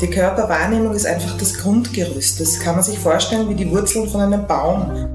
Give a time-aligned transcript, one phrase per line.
[0.00, 2.40] Die Körperwahrnehmung ist einfach das Grundgerüst.
[2.40, 5.08] Das kann man sich vorstellen wie die Wurzeln von einem Baum.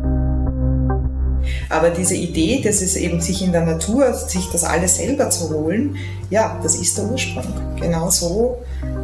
[1.69, 5.49] Aber diese Idee, dass es eben sich in der Natur, sich das alles selber zu
[5.49, 5.95] holen,
[6.29, 7.45] ja, das ist der Ursprung.
[7.79, 8.57] Genau so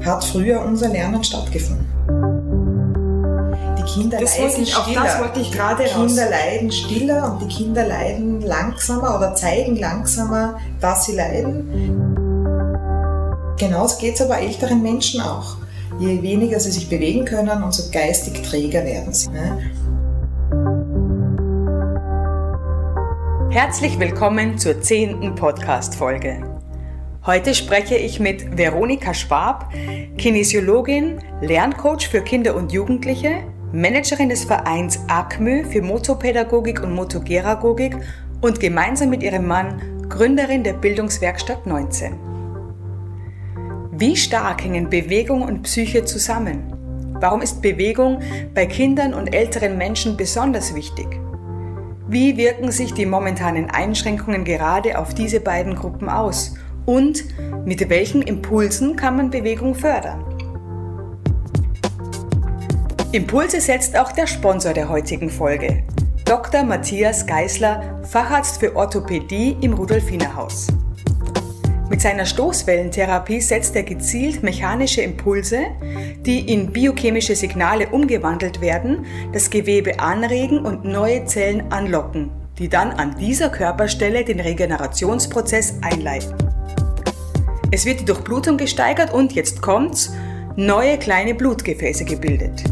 [0.05, 1.85] hat früher unser Lernen stattgefunden.
[3.77, 5.03] Die Kinder das leiden ich, stiller.
[5.03, 6.31] das wollte ich gerade Die Kinder raus.
[6.31, 12.15] leiden stiller und die Kinder leiden langsamer oder zeigen langsamer, dass sie leiden.
[13.57, 15.57] Genauso geht es aber älteren Menschen auch.
[15.99, 19.29] Je weniger sie sich bewegen können, umso geistig träger werden sie.
[19.31, 19.59] Ne?
[23.49, 26.41] Herzlich willkommen zur zehnten Podcast-Folge.
[27.25, 29.73] Heute spreche ich mit Veronika Schwab,
[30.17, 33.43] Kinesiologin, Lerncoach für Kinder und Jugendliche,
[33.73, 37.97] Managerin des Vereins ACMÖ für Motopädagogik und Motogeragogik
[38.39, 42.28] und gemeinsam mit ihrem Mann Gründerin der Bildungswerkstatt 19.
[43.99, 46.71] Wie stark hängen Bewegung und Psyche zusammen?
[47.19, 48.21] Warum ist Bewegung
[48.53, 51.19] bei Kindern und älteren Menschen besonders wichtig?
[52.07, 56.53] Wie wirken sich die momentanen Einschränkungen gerade auf diese beiden Gruppen aus?
[56.85, 57.25] Und
[57.65, 60.23] mit welchen Impulsen kann man Bewegung fördern?
[63.11, 65.83] Impulse setzt auch der Sponsor der heutigen Folge,
[66.23, 66.63] Dr.
[66.63, 70.67] Matthias Geisler, Facharzt für Orthopädie im Rudolfinerhaus.
[71.89, 75.65] Mit seiner Stoßwellentherapie setzt er gezielt mechanische Impulse,
[76.19, 82.29] die in biochemische Signale umgewandelt werden, das Gewebe anregen und neue Zellen anlocken,
[82.59, 86.35] die dann an dieser Körperstelle den Regenerationsprozess einleiten.
[87.71, 90.11] Es wird die Durchblutung gesteigert und jetzt kommt's,
[90.55, 92.63] neue kleine Blutgefäße gebildet.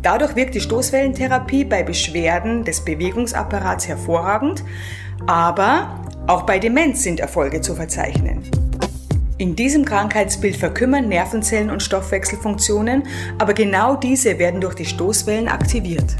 [0.00, 4.64] Dadurch wirkt die Stoßwellentherapie bei Beschwerden des Bewegungsapparats hervorragend,
[5.26, 8.42] aber auch bei Demenz sind Erfolge zu verzeichnen.
[9.36, 13.02] In diesem Krankheitsbild verkümmern Nervenzellen und Stoffwechselfunktionen,
[13.38, 16.14] aber genau diese werden durch die Stoßwellen aktiviert.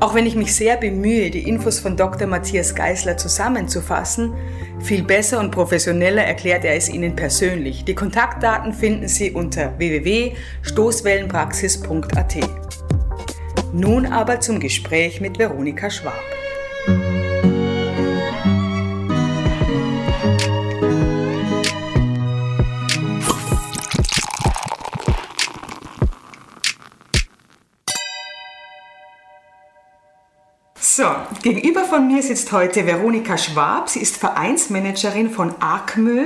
[0.00, 2.26] Auch wenn ich mich sehr bemühe, die Infos von Dr.
[2.26, 4.34] Matthias Geisler zusammenzufassen,
[4.80, 7.84] viel besser und professioneller erklärt er es Ihnen persönlich.
[7.84, 12.36] Die Kontaktdaten finden Sie unter www.stoßwellenpraxis.at.
[13.72, 16.22] Nun aber zum Gespräch mit Veronika Schwab.
[31.54, 33.88] Gegenüber von mir sitzt heute Veronika Schwab.
[33.88, 36.24] Sie ist Vereinsmanagerin von ACMÖ.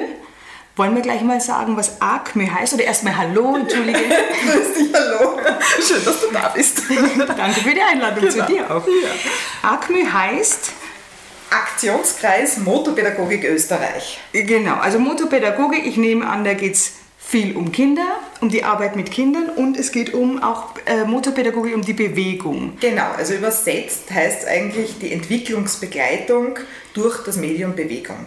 [0.76, 2.72] Wollen wir gleich mal sagen, was ACMÖ heißt?
[2.72, 3.98] Oder erstmal Hallo, entschuldige.
[3.98, 5.38] Grüß dich, hallo.
[5.86, 6.84] Schön, dass du da bist.
[7.36, 8.46] Danke für die Einladung genau.
[8.46, 8.86] zu dir auch.
[8.86, 9.70] Ja.
[9.70, 10.72] ACMÖ heißt
[11.50, 14.18] Aktionskreis Motopädagogik Österreich.
[14.32, 16.92] Genau, also Motopädagogik, ich nehme an, da geht es
[17.30, 21.76] viel um Kinder, um die Arbeit mit Kindern und es geht um auch äh, Motorpädagogik,
[21.76, 22.76] um die Bewegung.
[22.80, 26.58] Genau, also übersetzt heißt eigentlich die Entwicklungsbegleitung
[26.92, 28.26] durch das Medium Bewegung.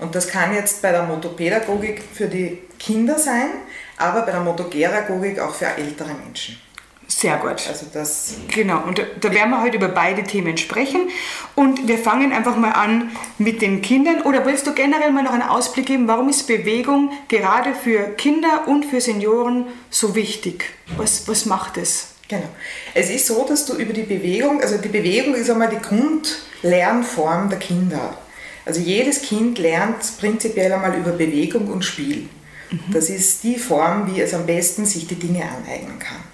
[0.00, 3.50] Und das kann jetzt bei der Motopädagogik für die Kinder sein,
[3.98, 6.63] aber bei der Motogeragogik auch für ältere Menschen.
[7.06, 7.68] Sehr gut.
[7.68, 11.08] Also das genau, und da werden wir heute über beide Themen sprechen.
[11.54, 14.22] Und wir fangen einfach mal an mit den Kindern.
[14.22, 18.64] Oder willst du generell mal noch einen Ausblick geben, warum ist Bewegung gerade für Kinder
[18.66, 20.64] und für Senioren so wichtig?
[20.96, 22.08] Was, was macht es?
[22.28, 22.48] Genau.
[22.94, 27.50] Es ist so, dass du über die Bewegung, also die Bewegung ist einmal die Grundlernform
[27.50, 28.16] der Kinder.
[28.64, 32.28] Also jedes Kind lernt prinzipiell einmal über Bewegung und Spiel.
[32.70, 32.92] Mhm.
[32.92, 36.33] Das ist die Form, wie es am besten sich die Dinge aneignen kann.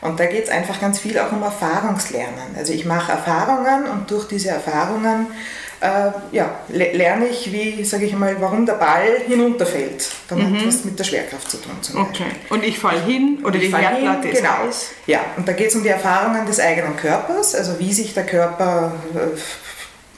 [0.00, 2.56] Und da geht es einfach ganz viel auch um Erfahrungslernen.
[2.56, 5.26] Also ich mache Erfahrungen und durch diese Erfahrungen
[5.80, 10.10] äh, ja, lerne ich, wie, sage ich mal, warum der Ball hinunterfällt.
[10.28, 10.58] Dann mhm.
[10.58, 11.72] hat das mit der Schwerkraft zu tun.
[11.80, 12.24] Zum okay.
[12.50, 14.66] Und ich falle hin oder die Herdplatte ist genau.
[14.66, 14.90] Eis.
[15.06, 18.26] Ja, und da geht es um die Erfahrungen des eigenen Körpers, also wie sich der
[18.26, 19.38] Körper äh,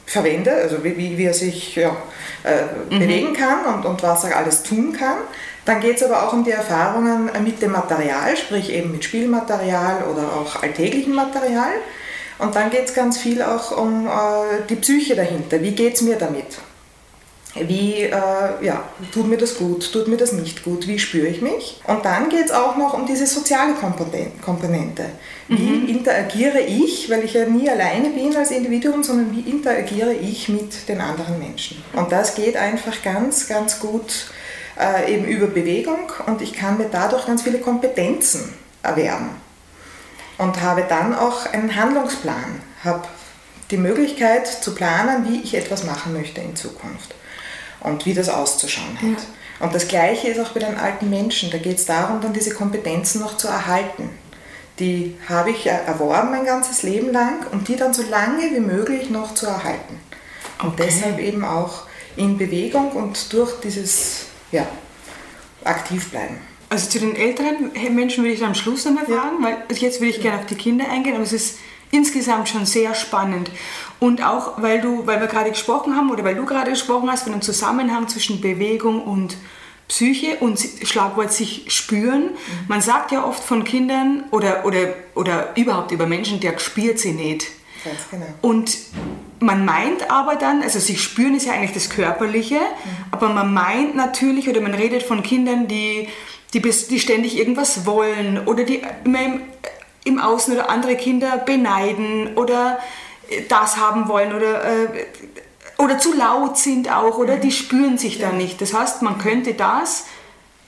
[0.07, 1.95] verwendet, also wie, wie, wie er sich ja,
[2.43, 2.99] äh, mhm.
[2.99, 5.19] bewegen kann und, und was er alles tun kann.
[5.65, 10.05] Dann geht es aber auch um die Erfahrungen mit dem Material, sprich eben mit Spielmaterial
[10.05, 11.73] oder auch alltäglichem Material.
[12.39, 15.63] Und dann geht es ganz viel auch um äh, die Psyche dahinter.
[15.63, 16.59] Wie geht es mir damit?
[17.55, 18.11] Wie äh,
[18.65, 21.81] ja, tut mir das gut, tut mir das nicht gut, wie spüre ich mich?
[21.87, 25.07] Und dann geht es auch noch um diese soziale Komponente.
[25.49, 25.89] Wie mhm.
[25.89, 30.89] interagiere ich, weil ich ja nie alleine bin als Individuum, sondern wie interagiere ich mit
[30.89, 31.83] den anderen Menschen?
[31.93, 34.31] Und das geht einfach ganz, ganz gut
[34.81, 39.31] äh, eben über Bewegung und ich kann mir dadurch ganz viele Kompetenzen erwerben
[40.39, 43.03] und habe dann auch einen Handlungsplan, habe
[43.71, 47.15] die Möglichkeit zu planen, wie ich etwas machen möchte in Zukunft.
[47.81, 49.23] und wie das auszuschauen hat.
[49.23, 49.67] Ja.
[49.67, 51.51] Und das Gleiche ist auch bei den alten Menschen.
[51.51, 54.11] Da geht es darum, dann diese Kompetenzen noch zu erhalten.
[54.79, 59.11] Die habe ich erworben mein ganzes Leben lang und die dann so lange wie möglich
[59.11, 60.01] noch zu erhalten.
[60.63, 60.85] Und okay.
[60.87, 61.85] deshalb eben auch
[62.17, 64.67] in Bewegung und durch dieses ja,
[65.65, 66.39] aktiv bleiben.
[66.69, 69.65] Also zu den älteren Menschen würde ich am Schluss nochmal fragen, ja.
[69.69, 71.59] weil jetzt würde ich gerne auf die Kinder eingehen, aber es ist
[71.91, 73.51] insgesamt schon sehr spannend.
[73.99, 77.25] Und auch, weil, du, weil wir gerade gesprochen haben oder weil du gerade gesprochen hast
[77.25, 79.37] von dem Zusammenhang zwischen Bewegung und
[79.89, 82.23] Psyche und Schlagwort sich spüren.
[82.23, 82.31] Mhm.
[82.69, 87.13] Man sagt ja oft von Kindern oder, oder, oder überhaupt über Menschen, der spürt sie
[87.13, 87.49] nicht.
[87.85, 88.27] Ganz genau.
[88.41, 88.79] Und
[89.41, 93.05] man meint aber dann, also sich spüren ist ja eigentlich das Körperliche, mhm.
[93.11, 96.09] aber man meint natürlich oder man redet von Kindern, die,
[96.53, 99.43] die, die ständig irgendwas wollen oder die immer im,
[100.05, 102.79] im Außen oder andere Kinder beneiden oder
[103.49, 105.07] das haben wollen oder, äh,
[105.79, 108.29] oder zu laut sind auch oder die spüren sich ja.
[108.29, 108.61] dann nicht.
[108.61, 110.05] Das heißt, man könnte das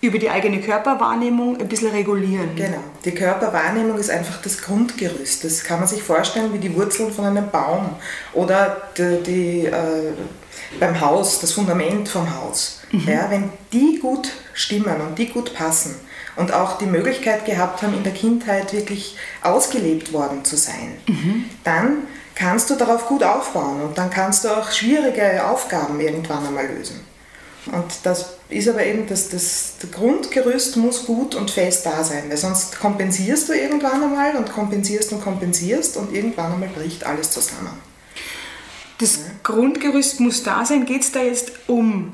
[0.03, 2.57] über die eigene Körperwahrnehmung ein bisschen regulieren.
[2.57, 2.81] Genau.
[3.05, 5.45] Die Körperwahrnehmung ist einfach das Grundgerüst.
[5.45, 7.91] Das kann man sich vorstellen wie die Wurzeln von einem Baum
[8.35, 10.13] oder die, die äh,
[10.81, 12.81] beim Haus, das Fundament vom Haus.
[12.91, 13.09] Mhm.
[13.09, 15.95] Ja, wenn die gut stimmen und die gut passen
[16.35, 21.45] und auch die Möglichkeit gehabt haben, in der Kindheit wirklich ausgelebt worden zu sein, mhm.
[21.63, 21.99] dann
[22.35, 27.01] kannst du darauf gut aufbauen und dann kannst du auch schwierige Aufgaben irgendwann einmal lösen.
[27.67, 32.25] Und das ist aber eben, das, das, das Grundgerüst muss gut und fest da sein,
[32.29, 37.31] weil sonst kompensierst du irgendwann einmal und kompensierst und kompensierst und irgendwann einmal bricht alles
[37.31, 37.73] zusammen.
[38.99, 39.23] Das ja.
[39.43, 40.87] Grundgerüst muss da sein.
[40.87, 42.13] Geht es da jetzt um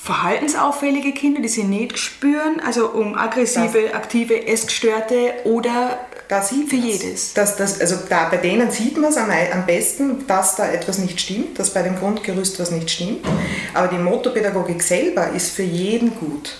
[0.00, 5.98] verhaltensauffällige Kinder, die sie nicht spüren, also um aggressive, das, aktive, Essgestörte oder
[6.28, 7.32] da sieht für jedes?
[7.34, 10.98] Das, das, also da, bei denen sieht man es am, am besten, dass da etwas
[10.98, 13.26] nicht stimmt, dass bei dem Grundgerüst was nicht stimmt.
[13.74, 16.56] Aber die Motopädagogik selber ist für jeden gut.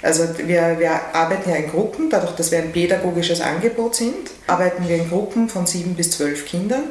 [0.00, 4.86] Also wir, wir arbeiten ja in Gruppen, dadurch, dass wir ein pädagogisches Angebot sind, arbeiten
[4.86, 6.84] wir in Gruppen von sieben bis zwölf Kindern.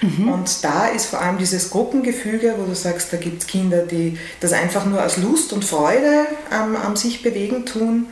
[0.00, 0.32] Mhm.
[0.32, 4.18] Und da ist vor allem dieses Gruppengefüge, wo du sagst, da gibt es Kinder, die
[4.40, 8.06] das einfach nur aus Lust und Freude am, am sich bewegen tun.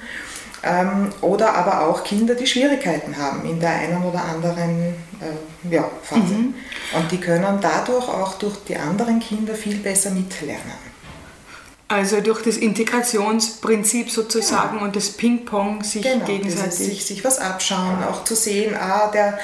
[0.62, 5.88] Ähm, oder aber auch Kinder, die Schwierigkeiten haben in der einen oder anderen äh, ja,
[6.02, 6.20] Phase.
[6.20, 6.54] Mhm.
[6.94, 10.86] Und die können dadurch auch durch die anderen Kinder viel besser mitlernen.
[11.88, 14.82] Also durch das Integrationsprinzip sozusagen ja.
[14.82, 16.76] und das Ping-Pong sich genau, gegenseitig.
[16.76, 19.38] Sich, sich was abschauen, auch zu sehen, ah, der,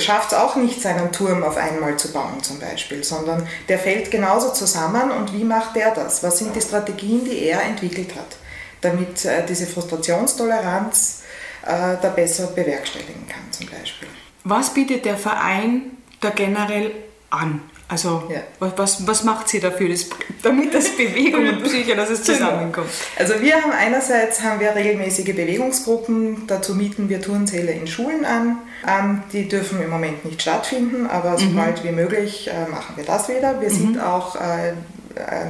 [0.00, 4.10] schafft es auch nicht, seinen Turm auf einmal zu bauen zum Beispiel, sondern der fällt
[4.10, 6.24] genauso zusammen und wie macht der das?
[6.24, 8.38] Was sind die Strategien, die er entwickelt hat,
[8.84, 11.22] damit äh, diese Frustrationstoleranz
[11.66, 14.08] äh, da besser bewerkstelligen kann zum Beispiel.
[14.44, 15.82] Was bietet der Verein
[16.20, 16.92] da generell
[17.30, 17.62] an?
[17.86, 18.40] Also ja.
[18.60, 20.06] was, was macht sie dafür, das,
[20.42, 22.38] damit das Bewegung und Psyche, dass es genau.
[22.38, 22.88] zusammenkommt?
[23.18, 28.58] Also wir haben einerseits haben wir regelmäßige Bewegungsgruppen, dazu mieten wir Turnsäle in Schulen an.
[28.86, 31.38] Ähm, die dürfen im Moment nicht stattfinden, aber mhm.
[31.38, 33.60] sobald wie möglich äh, machen wir das wieder.
[33.60, 33.74] Wir mhm.
[33.74, 34.72] sind auch äh,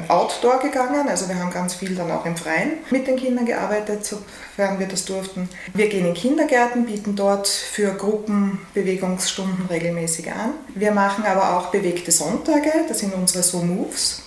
[0.08, 4.04] Outdoor gegangen, also wir haben ganz viel dann auch im Freien mit den Kindern gearbeitet,
[4.04, 5.48] sofern wir das durften.
[5.72, 10.52] Wir gehen in Kindergärten, bieten dort für Gruppen Bewegungsstunden regelmäßig an.
[10.74, 14.22] Wir machen aber auch bewegte Sonntage, das sind unsere So Moves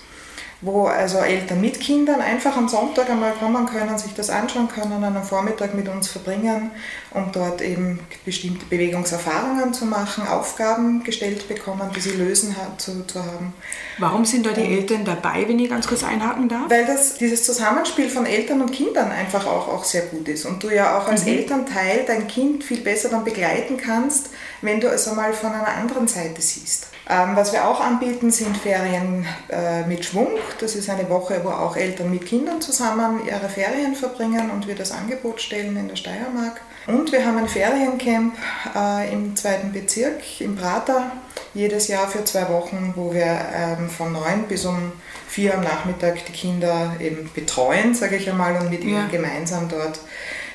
[0.62, 5.04] wo also Eltern mit Kindern einfach am Sonntag einmal kommen können, sich das anschauen können,
[5.04, 6.72] einen Vormittag mit uns verbringen,
[7.12, 13.20] um dort eben bestimmte Bewegungserfahrungen zu machen, Aufgaben gestellt bekommen, die sie lösen zu, zu
[13.20, 13.54] haben.
[14.00, 16.70] Warum sind da die Eltern dabei, wenn ich ganz kurz einhaken darf?
[16.70, 20.64] Weil das, dieses Zusammenspiel von Eltern und Kindern einfach auch, auch sehr gut ist und
[20.64, 21.34] du ja auch als mhm.
[21.34, 24.32] Elternteil dein Kind viel besser dann begleiten kannst,
[24.64, 26.88] wenn du es einmal von einer anderen Seite siehst.
[27.10, 30.30] Ähm, was wir auch anbieten, sind Ferien äh, mit Schwung.
[30.60, 34.76] Das ist eine Woche, wo auch Eltern mit Kindern zusammen ihre Ferien verbringen und wir
[34.76, 36.60] das Angebot stellen in der Steiermark.
[36.88, 38.36] Und wir haben ein Feriencamp
[38.76, 41.12] äh, im zweiten Bezirk im Prater
[41.54, 44.92] jedes Jahr für zwei Wochen, wo wir ähm, von neun bis um
[45.28, 48.90] vier am Nachmittag die Kinder eben betreuen, sage ich einmal, und mit ja.
[48.90, 50.00] ihnen gemeinsam dort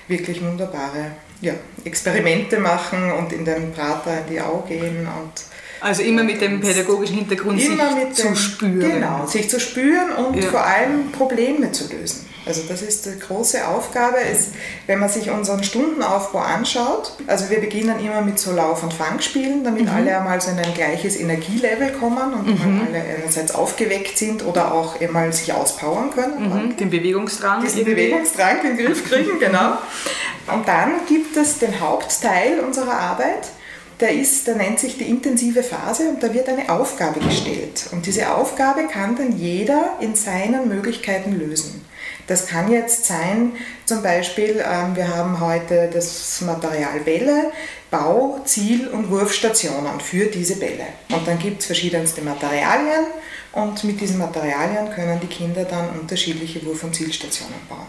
[0.08, 1.54] wirklich wunderbare ja,
[1.84, 5.51] Experimente machen und in den Prater in die Au gehen und
[5.82, 8.80] also immer mit dem pädagogischen Hintergrund, sich dem, zu spüren.
[8.80, 10.50] Genau, sich zu spüren und ja.
[10.50, 12.26] vor allem Probleme zu lösen.
[12.44, 14.54] Also das ist die große Aufgabe, ist,
[14.86, 19.62] wenn man sich unseren Stundenaufbau anschaut, also wir beginnen immer mit so Lauf- und Fangspielen,
[19.62, 19.90] damit mhm.
[19.90, 22.86] alle einmal so in ein gleiches Energielevel kommen und mhm.
[22.88, 26.48] alle einerseits aufgeweckt sind oder auch einmal sich auspowern können.
[26.48, 26.76] Mhm.
[26.76, 27.62] Den Bewegungsdrang.
[27.62, 29.78] Diesen Bewegungsdrang, den Griff kriegen, genau.
[30.52, 33.50] Und dann gibt es den Hauptteil unserer Arbeit,
[34.00, 37.88] der, ist, der nennt sich die intensive Phase und da wird eine Aufgabe gestellt.
[37.92, 41.84] Und diese Aufgabe kann dann jeder in seinen Möglichkeiten lösen.
[42.26, 43.52] Das kann jetzt sein,
[43.84, 47.52] zum Beispiel, ähm, wir haben heute das Material Bälle,
[47.90, 50.86] Bau, Ziel und Wurfstationen für diese Bälle.
[51.10, 53.06] Und dann gibt es verschiedenste Materialien
[53.52, 57.86] und mit diesen Materialien können die Kinder dann unterschiedliche Wurf- und Zielstationen bauen.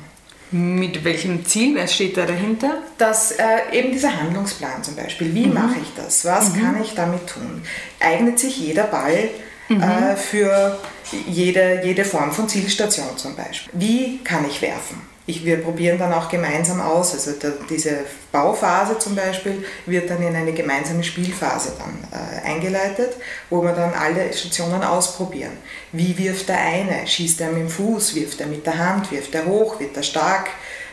[0.53, 1.73] Mit welchem Ziel?
[1.73, 2.83] Wer steht da dahinter?
[2.99, 5.33] Das, äh, eben dieser Handlungsplan zum Beispiel.
[5.33, 5.55] Wie mhm.
[5.55, 6.25] mache ich das?
[6.25, 6.61] Was mhm.
[6.61, 7.63] kann ich damit tun?
[7.99, 9.29] Eignet sich jeder Ball
[9.67, 9.81] mhm.
[9.81, 10.79] äh, für
[11.27, 13.73] jede, jede Form von Zielstation zum Beispiel?
[13.73, 15.12] Wie kann ich werfen?
[15.25, 17.13] Ich, wir probieren dann auch gemeinsam aus.
[17.13, 17.99] Also da, diese
[18.31, 23.15] Bauphase zum Beispiel wird dann in eine gemeinsame Spielphase dann äh, eingeleitet,
[23.49, 25.53] wo wir dann alle Stationen ausprobieren.
[25.93, 27.07] Wie wirft der eine?
[27.07, 28.15] Schießt er mit dem Fuß?
[28.15, 29.11] Wirft er mit der Hand?
[29.11, 29.79] Wirft er hoch?
[29.79, 30.49] Wird er stark?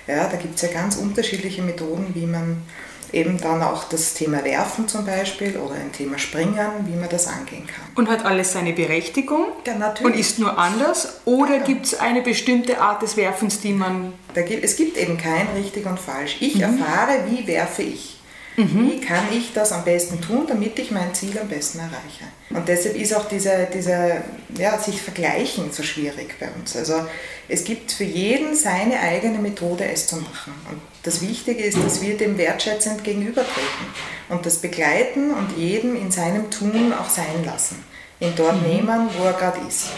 [0.07, 2.63] Ja, da gibt es ja ganz unterschiedliche Methoden, wie man
[3.13, 7.27] eben dann auch das Thema Werfen zum Beispiel oder ein Thema Springen, wie man das
[7.27, 7.87] angehen kann.
[7.95, 10.13] Und hat alles seine Berechtigung ja, natürlich.
[10.13, 11.21] und ist nur anders?
[11.25, 11.65] Oder ja.
[11.65, 14.13] gibt es eine bestimmte Art des Werfens, die man...
[14.35, 16.37] Gibt, es gibt eben kein richtig und falsch.
[16.41, 16.63] Ich mhm.
[16.63, 18.21] erfahre, wie werfe ich.
[18.57, 18.91] Mhm.
[18.91, 22.25] Wie kann ich das am besten tun, damit ich mein Ziel am besten erreiche?
[22.51, 24.23] Und deshalb ist auch diese, diese
[24.59, 26.77] ja, sich vergleichen so schwierig bei uns.
[26.77, 27.07] Also
[27.49, 30.53] es gibt für jeden seine eigene Methode, es zu machen.
[30.71, 33.87] Und das Wichtige ist, dass wir dem wertschätzend gegenübertreten
[34.29, 37.85] und das begleiten und jedem in seinem Tun auch sein lassen.
[38.21, 38.69] Ihn dort mhm.
[38.69, 39.89] nehmen, wo er gerade ist.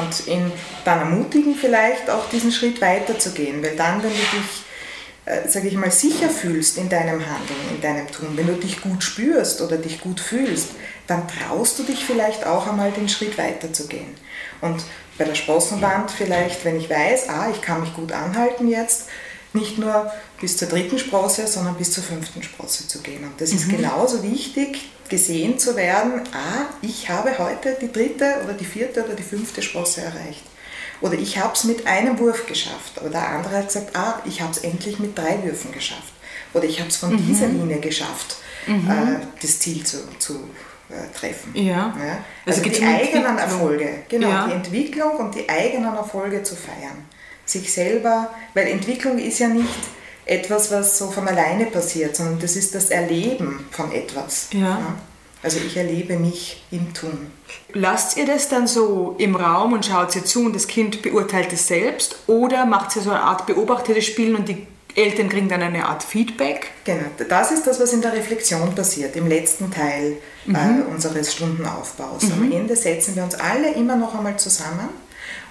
[0.00, 0.50] Und ihn
[0.84, 4.66] dann ermutigen, vielleicht auch diesen Schritt weiterzugehen, weil dann, wenn du dich
[5.26, 8.80] äh, sage ich mal, sicher fühlst in deinem Handeln, in deinem Tun, wenn du dich
[8.80, 10.70] gut spürst oder dich gut fühlst,
[11.08, 14.14] dann traust du dich vielleicht auch einmal den Schritt weiterzugehen.
[14.60, 14.84] Und
[15.18, 19.08] bei der Sprossenwand vielleicht, wenn ich weiß, ah, ich kann mich gut anhalten jetzt,
[19.52, 23.24] nicht nur bis zur dritten Sprosse, sondern bis zur fünften Sprosse zu gehen.
[23.24, 23.58] Und das mhm.
[23.58, 29.04] ist genauso wichtig, gesehen zu werden, ah, ich habe heute die dritte oder die vierte
[29.04, 30.42] oder die fünfte Sprosse erreicht.
[31.00, 33.00] Oder ich habe es mit einem Wurf geschafft.
[33.00, 36.12] Oder der andere hat gesagt, ah, ich habe es endlich mit drei Würfen geschafft.
[36.54, 37.26] Oder ich habe es von mhm.
[37.26, 38.90] dieser Linie geschafft, mhm.
[38.90, 40.34] äh, das Ziel zu, zu
[40.88, 41.54] äh, treffen.
[41.54, 41.94] Ja.
[41.98, 42.24] ja?
[42.46, 44.46] Also, also die eigenen Erfolge, genau, ja.
[44.46, 47.04] die Entwicklung und die eigenen Erfolge zu feiern.
[47.44, 49.68] Sich selber, weil Entwicklung ist ja nicht
[50.26, 54.48] etwas, was so von alleine passiert, sondern das ist das Erleben von etwas.
[54.52, 54.60] Ja.
[54.60, 54.94] ja?
[55.42, 57.30] Also ich erlebe mich im Tun.
[57.72, 61.52] Lasst ihr das dann so im Raum und schaut ihr zu und das Kind beurteilt
[61.52, 64.66] es selbst oder macht ihr so eine Art beobachtetes Spielen und die
[64.96, 66.70] Eltern kriegen dann eine Art Feedback?
[66.84, 70.16] Genau, das ist das, was in der Reflexion passiert, im letzten Teil
[70.46, 70.56] mhm.
[70.56, 72.24] äh, unseres Stundenaufbaus.
[72.24, 72.32] Mhm.
[72.32, 74.88] Am Ende setzen wir uns alle immer noch einmal zusammen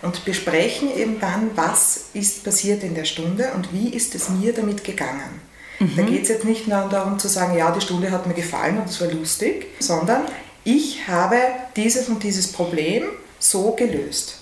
[0.06, 4.54] und besprechen eben dann, was ist passiert in der Stunde und wie ist es mir
[4.54, 5.42] damit gegangen.
[5.80, 5.96] Mhm.
[5.98, 8.78] Da geht es jetzt nicht nur darum zu sagen, ja, die Stunde hat mir gefallen
[8.78, 10.22] und es war lustig, sondern
[10.64, 11.38] ich habe
[11.76, 13.04] dieses und dieses Problem
[13.40, 14.38] so gelöst.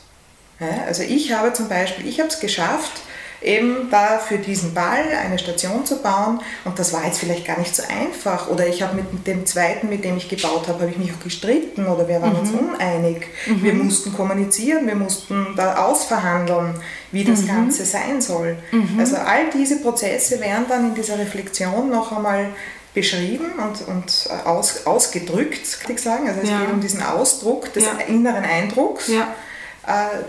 [0.59, 3.01] Also ich habe zum Beispiel, ich habe es geschafft,
[3.43, 7.59] eben da für diesen Ball eine Station zu bauen und das war jetzt vielleicht gar
[7.59, 10.91] nicht so einfach oder ich habe mit dem zweiten, mit dem ich gebaut habe, habe
[10.91, 12.39] ich mich auch gestritten oder wir waren mhm.
[12.39, 13.27] uns uneinig.
[13.47, 13.63] Mhm.
[13.63, 16.75] Wir mussten kommunizieren, wir mussten da ausverhandeln,
[17.11, 17.47] wie das mhm.
[17.47, 18.57] Ganze sein soll.
[18.71, 18.99] Mhm.
[18.99, 22.47] Also all diese Prozesse werden dann in dieser Reflexion noch einmal
[22.93, 26.27] beschrieben und, und aus, ausgedrückt, kann ich sagen.
[26.27, 26.61] Also es ja.
[26.61, 27.97] geht um diesen Ausdruck des ja.
[28.07, 29.07] inneren Eindrucks.
[29.07, 29.25] Ja äh,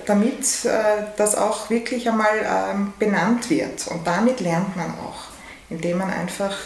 [0.07, 3.87] damit äh, das auch wirklich einmal ähm, benannt wird.
[3.89, 5.29] Und damit lernt man auch,
[5.71, 6.57] indem man einfach,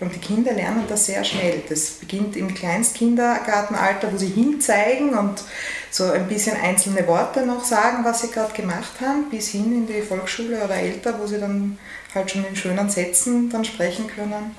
[0.00, 1.62] und die Kinder lernen das sehr schnell.
[1.68, 5.44] Das beginnt im Kleinstkindergartenalter, wo sie hinzeigen und
[5.92, 9.86] so ein bisschen einzelne Worte noch sagen, was sie gerade gemacht haben, bis hin in
[9.86, 11.78] die Volksschule oder älter, wo sie dann
[12.12, 14.56] halt schon in schönen Sätzen dann sprechen können.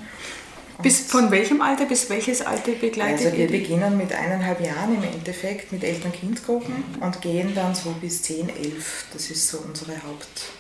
[0.81, 5.03] Bis von welchem Alter bis welches Alter begleitet Also wir beginnen mit eineinhalb Jahren im
[5.03, 9.05] Endeffekt mit Eltern-Kind-Gruppen und gehen dann so bis 10, 11.
[9.13, 10.51] Das ist so unsere Haupt.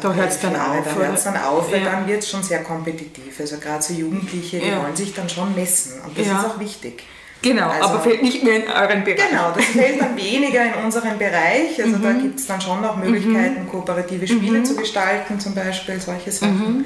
[0.00, 0.84] Da hört es dann auf.
[0.84, 1.92] Da hört es dann auf, weil ja.
[1.92, 3.40] dann wird es schon sehr kompetitiv.
[3.40, 4.82] Also gerade so Jugendliche, die ja.
[4.82, 6.40] wollen sich dann schon messen und das ja.
[6.40, 7.04] ist auch wichtig.
[7.42, 9.28] Genau, also, aber fällt nicht mehr in euren Bereich.
[9.28, 11.80] Genau, das fällt dann weniger in unseren Bereich.
[11.80, 12.02] Also mhm.
[12.02, 13.68] da gibt es dann schon noch Möglichkeiten, mhm.
[13.68, 14.64] kooperative Spiele mhm.
[14.64, 16.78] zu gestalten, zum Beispiel, solche Sachen.
[16.78, 16.84] Mhm.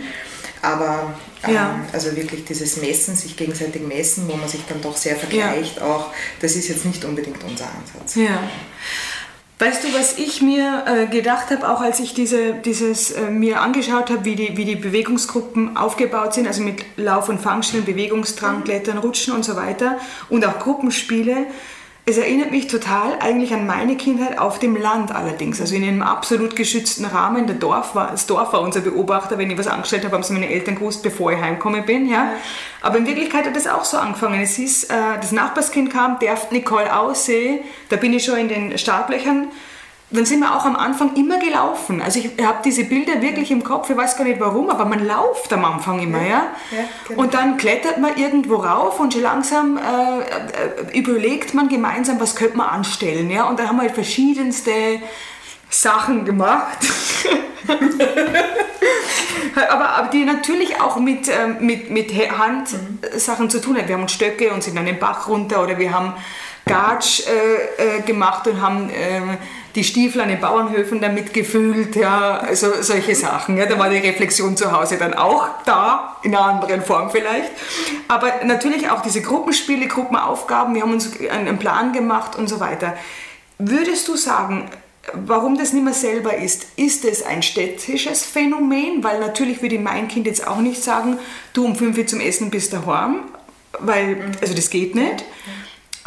[0.63, 1.15] Aber
[1.47, 1.81] ähm, ja.
[1.93, 5.83] also wirklich dieses Messen, sich gegenseitig messen, wo man sich dann doch sehr vergleicht, ja.
[5.85, 8.15] auch, das ist jetzt nicht unbedingt unser Ansatz.
[8.17, 8.39] Ja.
[9.59, 13.61] Weißt du, was ich mir äh, gedacht habe, auch als ich diese, dieses äh, mir
[13.61, 18.61] angeschaut habe, wie die, wie die Bewegungsgruppen aufgebaut sind, also mit Lauf- und Fangstellen, Bewegungsdrang,
[18.61, 18.65] mhm.
[18.65, 19.99] Klettern, Rutschen und so weiter
[20.31, 21.47] und auch Gruppenspiele,
[22.07, 26.03] Es erinnert mich total eigentlich an meine Kindheit auf dem Land allerdings, also in einem
[26.03, 27.47] absolut geschützten Rahmen.
[27.47, 29.39] Der Dorf war, das Dorf war unser Beobachter.
[29.39, 32.09] Wenn ich was angestellt habe, haben sie meine Eltern gewusst, bevor ich heimgekommen bin.
[32.09, 32.33] Ja.
[32.81, 34.41] Aber in Wirklichkeit hat das auch so angefangen.
[34.41, 37.61] Es hieß, äh, das Nachbarskind kam, darf Nicole aussehen.
[37.91, 39.49] Da bin ich schon in den Startlöchern
[40.13, 42.03] dann sind wir auch am Anfang immer gelaufen.
[42.03, 45.07] Also ich habe diese Bilder wirklich im Kopf, ich weiß gar nicht warum, aber man
[45.07, 46.29] lauft am Anfang immer, ja.
[46.29, 46.43] ja?
[46.73, 47.23] ja genau.
[47.23, 52.35] Und dann klettert man irgendwo rauf und schon langsam äh, äh, überlegt man gemeinsam, was
[52.35, 53.45] könnte man anstellen, ja.
[53.49, 54.73] Und dann haben wir halt verschiedenste
[55.69, 56.79] Sachen gemacht.
[59.69, 63.51] aber, aber, die natürlich auch mit, äh, mit, mit Handsachen mhm.
[63.51, 63.87] zu tun haben.
[63.87, 66.15] Wir haben Stöcke und sind dann den Bach runter oder wir haben
[66.67, 69.37] Gatsch äh, äh, gemacht und haben äh,
[69.75, 73.57] die Stiefel an den Bauernhöfen damit gefüllt, ja, also solche Sachen.
[73.57, 73.67] Ja.
[73.67, 77.51] Da war die Reflexion zu Hause dann auch da, in einer anderen Form vielleicht.
[78.09, 82.97] Aber natürlich auch diese Gruppenspiele, Gruppenaufgaben, wir haben uns einen Plan gemacht und so weiter.
[83.59, 84.71] Würdest du sagen,
[85.15, 89.03] warum das nicht mehr selber ist, ist es ein städtisches Phänomen?
[89.05, 91.19] Weil natürlich würde mein Kind jetzt auch nicht sagen,
[91.53, 93.25] du um 5 Uhr zum Essen bist daheim,
[93.79, 95.25] weil, also das geht nicht.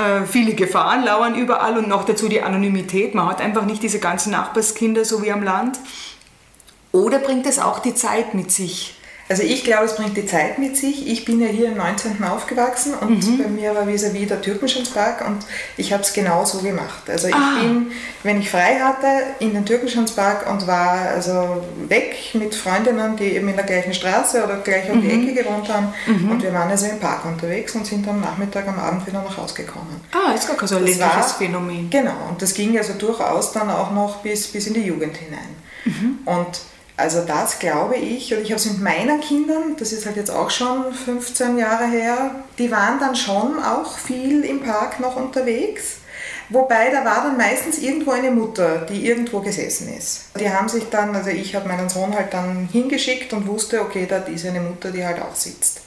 [0.04, 3.16] Äh, viele Gefahren lauern überall und noch dazu die Anonymität.
[3.16, 5.80] Man hat einfach nicht diese ganzen Nachbarskinder so wie am Land.
[6.92, 8.96] Oder bringt es auch die Zeit mit sich?
[9.30, 11.08] Also ich glaube, es bringt die Zeit mit sich.
[11.08, 12.22] Ich bin ja hier im 19.
[12.24, 13.38] aufgewachsen und mhm.
[13.38, 15.46] bei mir war vis-à-vis -vis der Türkenschanzpark und
[15.78, 17.10] ich habe es genau so gemacht.
[17.10, 17.60] Also ich ah.
[17.62, 17.92] bin,
[18.24, 19.08] wenn ich frei hatte,
[19.40, 24.44] in den Türkenschanzpark und war also weg mit Freundinnen, die eben in der gleichen Straße
[24.44, 25.02] oder gleich um mhm.
[25.02, 26.32] die Ecke gewohnt haben mhm.
[26.32, 29.38] und wir waren also im Park unterwegs und sind am Nachmittag, am Abend wieder nach
[29.38, 30.02] Hause gekommen.
[30.12, 31.90] Ah, ist gar kein so ein ländliches Phänomen.
[31.90, 35.56] Genau, und das ging also durchaus dann auch noch bis, bis in die Jugend hinein.
[35.86, 36.20] Mhm.
[36.26, 36.60] Und
[36.96, 40.30] also das glaube ich, und ich habe es mit meinen Kindern, das ist halt jetzt
[40.30, 45.98] auch schon 15 Jahre her, die waren dann schon auch viel im Park noch unterwegs.
[46.50, 50.26] Wobei da war dann meistens irgendwo eine Mutter, die irgendwo gesessen ist.
[50.40, 54.06] Die haben sich dann, also ich habe meinen Sohn halt dann hingeschickt und wusste, okay,
[54.08, 55.82] da ist eine Mutter, die halt auch sitzt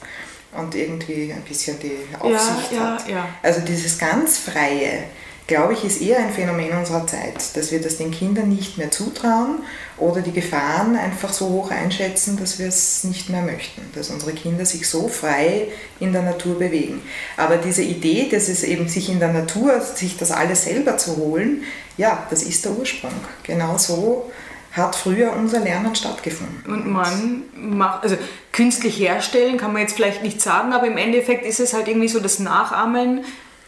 [0.57, 3.07] und irgendwie ein bisschen die Aufsicht ja, hat.
[3.07, 3.29] Ja.
[3.43, 5.03] Also dieses ganz freie,
[5.47, 8.91] glaube ich, ist eher ein Phänomen unserer Zeit, dass wir das den Kindern nicht mehr
[8.91, 9.59] zutrauen
[9.97, 14.33] oder die Gefahren einfach so hoch einschätzen, dass wir es nicht mehr möchten, dass unsere
[14.33, 15.69] Kinder sich so frei
[16.01, 17.01] in der Natur bewegen.
[17.37, 21.15] Aber diese Idee, dass es eben sich in der Natur, sich das alles selber zu
[21.15, 21.63] holen,
[21.95, 23.13] ja, das ist der Ursprung.
[23.43, 24.29] Genau so
[24.73, 26.71] hat früher unser Lernen stattgefunden.
[26.71, 28.17] Und man macht, also
[28.51, 32.09] künstlich herstellen kann man jetzt vielleicht nicht sagen, aber im Endeffekt ist es halt irgendwie
[32.09, 33.23] so das Nachahmen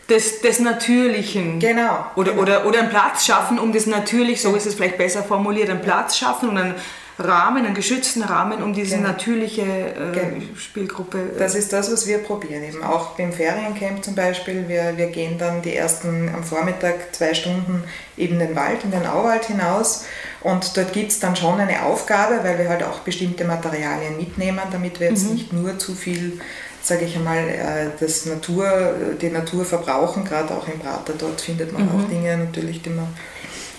[0.10, 1.60] des, des Natürlichen.
[1.60, 2.06] Genau.
[2.16, 2.42] Oder, genau.
[2.42, 5.82] Oder, oder einen Platz schaffen, um das natürlich, so ist es vielleicht besser formuliert, einen
[5.82, 6.76] Platz schaffen und einen
[7.20, 9.10] Rahmen, einen geschützten Rahmen, um diese genau.
[9.10, 10.42] natürliche äh, genau.
[10.56, 11.18] Spielgruppe.
[11.18, 12.64] Äh, das ist das, was wir probieren.
[12.64, 14.70] Eben auch beim Feriencamp zum Beispiel.
[14.70, 17.84] Wir, wir gehen dann die ersten am Vormittag zwei Stunden
[18.16, 20.06] eben den Wald, in den Auwald hinaus.
[20.42, 24.62] Und dort gibt es dann schon eine Aufgabe, weil wir halt auch bestimmte Materialien mitnehmen,
[24.72, 25.34] damit wir jetzt mhm.
[25.34, 26.40] nicht nur zu viel
[26.82, 31.14] sage ich einmal, äh, das Natur, die Natur verbrauchen, gerade auch im Prater.
[31.18, 31.90] Dort findet man mhm.
[31.90, 33.08] auch Dinge natürlich, die man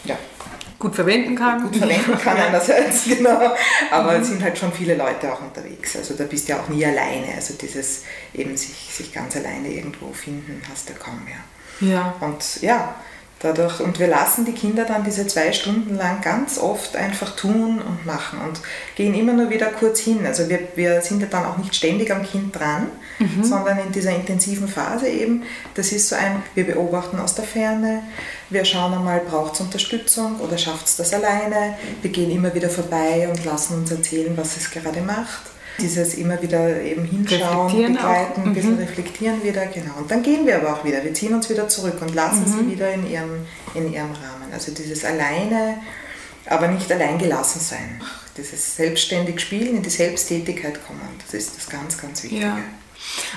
[0.04, 0.16] ja,
[0.78, 1.62] gut verwenden kann.
[1.62, 3.54] Gut verwenden kann einerseits, genau.
[3.90, 4.22] Aber mhm.
[4.22, 5.96] es sind halt schon viele Leute auch unterwegs.
[5.96, 7.34] Also da bist du ja auch nie alleine.
[7.36, 11.90] Also dieses eben sich, sich ganz alleine irgendwo finden, hast du kaum mehr.
[11.92, 12.14] Ja.
[12.20, 12.94] Und ja,
[13.40, 17.80] dadurch, und wir lassen die Kinder dann diese zwei Stunden lang ganz oft einfach tun
[17.80, 18.60] und machen und
[18.94, 20.26] gehen immer nur wieder kurz hin.
[20.26, 23.42] Also wir, wir sind ja dann auch nicht ständig am Kind dran, mhm.
[23.42, 25.42] sondern in dieser intensiven Phase eben,
[25.74, 28.02] das ist so ein, wir beobachten aus der Ferne,
[28.50, 32.68] wir schauen einmal, braucht es Unterstützung oder schafft es das alleine, wir gehen immer wieder
[32.68, 35.50] vorbei und lassen uns erzählen, was es gerade macht
[35.80, 38.80] dieses immer wieder eben hinschauen, begleiten, ein bisschen mhm.
[38.80, 39.94] reflektieren wieder, genau.
[39.98, 42.46] Und dann gehen wir aber auch wieder, wir ziehen uns wieder zurück und lassen mhm.
[42.46, 44.52] sie wieder in ihrem, in ihrem Rahmen.
[44.52, 45.78] Also dieses alleine,
[46.46, 48.00] aber nicht allein gelassen sein.
[48.36, 52.42] Dieses selbstständig spielen, in die Selbsttätigkeit kommen, das ist das ganz, ganz Wichtige.
[52.42, 52.58] Ja.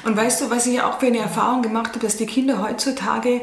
[0.04, 3.42] Und weißt du, was ich auch für eine Erfahrung gemacht habe, dass die Kinder heutzutage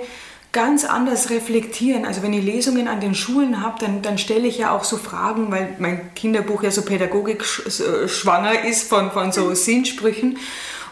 [0.53, 2.05] ganz anders reflektieren.
[2.05, 4.97] Also wenn ich Lesungen an den Schulen habe, dann, dann stelle ich ja auch so
[4.97, 9.55] Fragen, weil mein Kinderbuch ja so pädagogik äh, schwanger ist von, von so mhm.
[9.55, 10.39] Sinnsprüchen.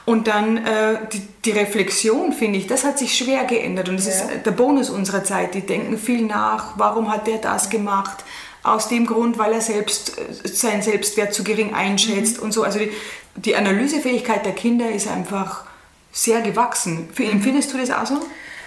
[0.04, 3.88] Und dann äh, die, die, Reflexion, finde ich, das hat sich schwer geändert.
[3.88, 4.12] Und das ja.
[4.12, 5.54] ist der Bonus unserer Zeit.
[5.54, 8.24] Die denken viel nach, warum hat der das gemacht?
[8.62, 12.44] Aus dem Grund, weil er selbst äh, seinen Selbstwert zu gering einschätzt mhm.
[12.44, 12.62] und so.
[12.62, 12.90] Also die,
[13.34, 15.64] die Analysefähigkeit der Kinder ist einfach
[16.12, 17.08] sehr gewachsen.
[17.18, 17.30] Mhm.
[17.30, 18.20] Empfindest du das auch so?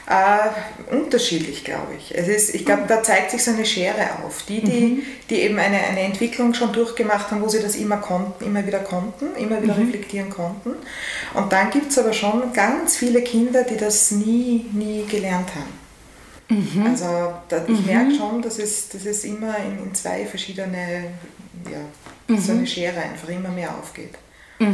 [0.08, 2.14] Äh, unterschiedlich, glaube ich.
[2.16, 4.44] Es ist, ich glaube, da zeigt sich so eine Schere auf.
[4.44, 5.04] Die, die, mhm.
[5.30, 8.80] die eben eine, eine Entwicklung schon durchgemacht haben, wo sie das immer konnten, immer wieder
[8.80, 9.86] konnten, immer wieder mhm.
[9.86, 10.72] reflektieren konnten.
[11.34, 15.82] Und dann gibt es aber schon ganz viele Kinder, die das nie, nie gelernt haben.
[16.52, 16.88] Mhm.
[16.88, 17.86] Also da, ich mhm.
[17.86, 21.06] merke schon, dass es, dass es immer in, in zwei verschiedene,
[21.70, 24.16] ja, so eine Schere einfach immer mehr aufgeht.
[24.60, 24.68] Ja.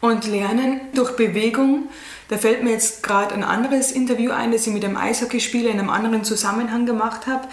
[0.00, 1.88] Und Lernen durch Bewegung,
[2.32, 5.78] da fällt mir jetzt gerade ein anderes Interview ein, das ich mit einem Eishockeyspieler in
[5.78, 7.46] einem anderen Zusammenhang gemacht habe.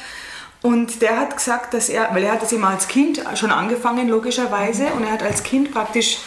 [0.61, 4.07] Und der hat gesagt, dass er, weil er hat das immer als Kind schon angefangen,
[4.07, 6.19] logischerweise, und er hat als Kind praktisch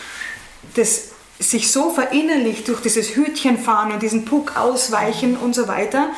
[0.74, 6.10] das sich so verinnerlicht durch dieses Hütchenfahren und diesen Puck ausweichen und so weiter,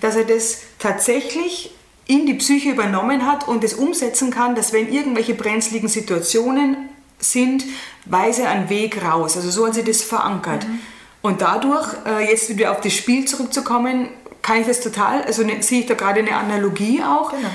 [0.00, 1.74] dass er das tatsächlich
[2.06, 7.64] in die Psyche übernommen hat und es umsetzen kann, dass wenn irgendwelche brenzligen Situationen sind,
[8.06, 9.36] weise einen Weg raus.
[9.36, 10.66] Also so hat sie das verankert.
[10.66, 10.80] Mhm.
[11.22, 14.08] Und dadurch, äh, jetzt wieder auf das Spiel zurückzukommen,
[14.42, 17.48] kann ich das total, also ne, sehe ich da gerade eine Analogie auch, genau.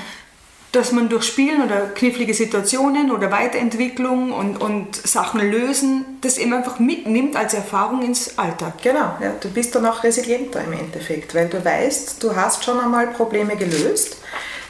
[0.72, 6.54] dass man durch Spielen oder knifflige Situationen oder Weiterentwicklung und, und Sachen lösen, das eben
[6.54, 8.82] einfach mitnimmt als Erfahrung ins Alltag.
[8.82, 12.80] Genau, ja, du bist dann auch resilienter im Endeffekt, weil du weißt, du hast schon
[12.80, 14.16] einmal Probleme gelöst,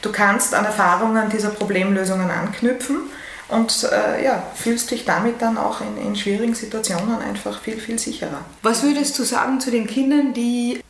[0.03, 3.03] du kannst an Erfahrungen dieser Problemlösungen anknüpfen
[3.49, 7.99] und äh, ja, fühlst dich damit dann auch in, in schwierigen Situationen einfach viel, viel
[7.99, 8.45] sicherer.
[8.63, 10.81] Was würdest du sagen zu den Kindern, die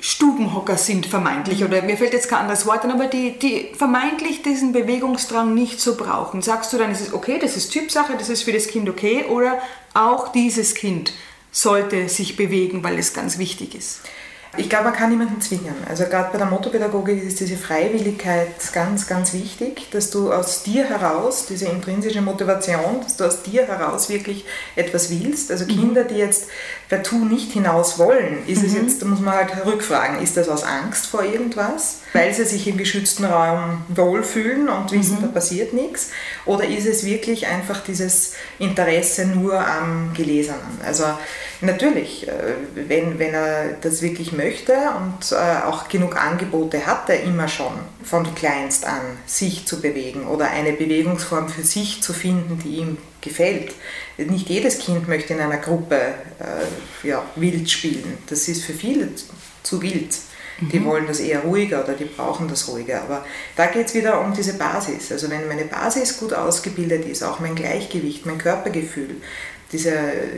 [0.00, 4.42] Stubenhocker sind vermeintlich, oder mir fällt jetzt kein anderes Wort an, aber die, die vermeintlich
[4.42, 6.42] diesen Bewegungsdrang nicht so brauchen.
[6.42, 9.26] Sagst du dann, ist es okay, das ist Typsache, das ist für das Kind okay,
[9.26, 9.60] oder
[9.94, 11.12] auch dieses Kind
[11.52, 14.00] sollte sich bewegen, weil es ganz wichtig ist?
[14.58, 15.74] Ich glaube, man kann niemanden zwingen.
[15.88, 20.84] Also gerade bei der Motopädagogik ist diese Freiwilligkeit ganz, ganz wichtig, dass du aus dir
[20.84, 24.44] heraus, diese intrinsische Motivation, dass du aus dir heraus wirklich
[24.76, 25.50] etwas willst.
[25.50, 25.68] Also mhm.
[25.68, 26.48] Kinder, die jetzt
[26.90, 28.66] partout nicht hinaus wollen, ist mhm.
[28.66, 32.02] es jetzt, da muss man halt rückfragen, ist das aus Angst vor irgendwas?
[32.12, 35.22] weil sie sich im geschützten Raum wohlfühlen und wissen, mhm.
[35.22, 36.10] da passiert nichts?
[36.44, 40.80] Oder ist es wirklich einfach dieses Interesse nur am Gelesenen?
[40.84, 41.04] Also
[41.62, 42.32] natürlich, äh,
[42.74, 47.72] wenn, wenn er das wirklich möchte und äh, auch genug Angebote hat er immer schon
[48.02, 52.98] von kleinst an, sich zu bewegen oder eine Bewegungsform für sich zu finden, die ihm
[53.20, 53.72] gefällt.
[54.18, 58.18] Nicht jedes Kind möchte in einer Gruppe äh, ja, wild spielen.
[58.28, 59.08] Das ist für viele
[59.62, 60.16] zu wild.
[60.70, 60.84] Die mhm.
[60.84, 63.02] wollen das eher ruhiger oder die brauchen das ruhiger.
[63.02, 63.24] Aber
[63.56, 65.10] da geht es wieder um diese Basis.
[65.10, 69.16] Also wenn meine Basis gut ausgebildet ist, auch mein Gleichgewicht, mein Körpergefühl,
[69.72, 69.92] diese,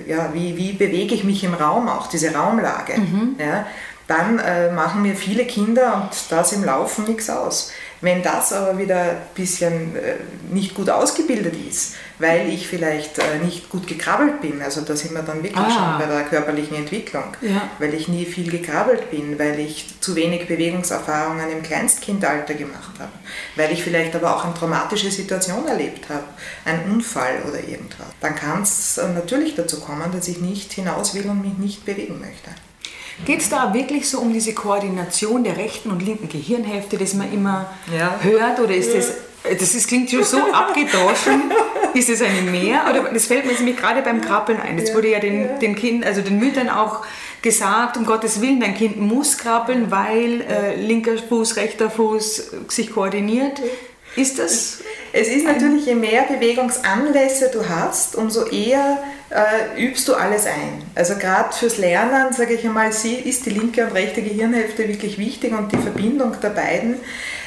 [0.06, 3.36] ja, wie, wie bewege ich mich im Raum auch, diese Raumlage, mhm.
[3.38, 3.66] ja,
[4.06, 7.72] dann äh, machen mir viele Kinder und das im Laufen nichts aus.
[8.00, 10.16] Wenn das aber wieder ein bisschen äh,
[10.50, 15.14] nicht gut ausgebildet ist, weil ich vielleicht äh, nicht gut gekrabbelt bin, also da sind
[15.14, 15.70] wir dann wirklich ah.
[15.70, 17.68] schon bei der körperlichen Entwicklung, ja.
[17.78, 23.12] weil ich nie viel gekrabbelt bin, weil ich zu wenig Bewegungserfahrungen im Kleinstkindalter gemacht habe,
[23.57, 26.24] weil ich vielleicht aber auch eine traumatische Situation erlebt habe,
[26.64, 31.14] einen Unfall oder irgendwas, dann kann es äh, natürlich dazu kommen, dass ich nicht hinaus
[31.14, 32.50] will und mich nicht bewegen möchte.
[33.24, 37.33] Geht es da wirklich so um diese Koordination der rechten und linken Gehirnhälfte, das man
[37.33, 38.18] immer ja.
[38.20, 38.61] hört?
[38.61, 39.12] Oder ist das,
[39.44, 41.53] das ist, klingt so abgedroschen,
[41.94, 42.85] ist es eine Mehr?
[42.90, 44.77] Oder das fällt mir nämlich gerade beim Krabbeln ein.
[44.77, 47.07] Das wurde ja den, den Kindern, also den Müttern auch
[47.40, 52.92] gesagt, um Gottes Willen, dein Kind muss krabbeln, weil äh, linker Fuß, rechter Fuß sich
[52.92, 53.61] koordiniert.
[54.16, 54.81] Ist das?
[55.16, 58.98] Es ist natürlich, je mehr Bewegungsanlässe du hast, umso eher
[59.31, 60.83] äh, übst du alles ein.
[60.96, 65.57] Also gerade fürs Lernen, sage ich einmal, ist die linke und rechte Gehirnhälfte wirklich wichtig
[65.57, 66.96] und die Verbindung der beiden,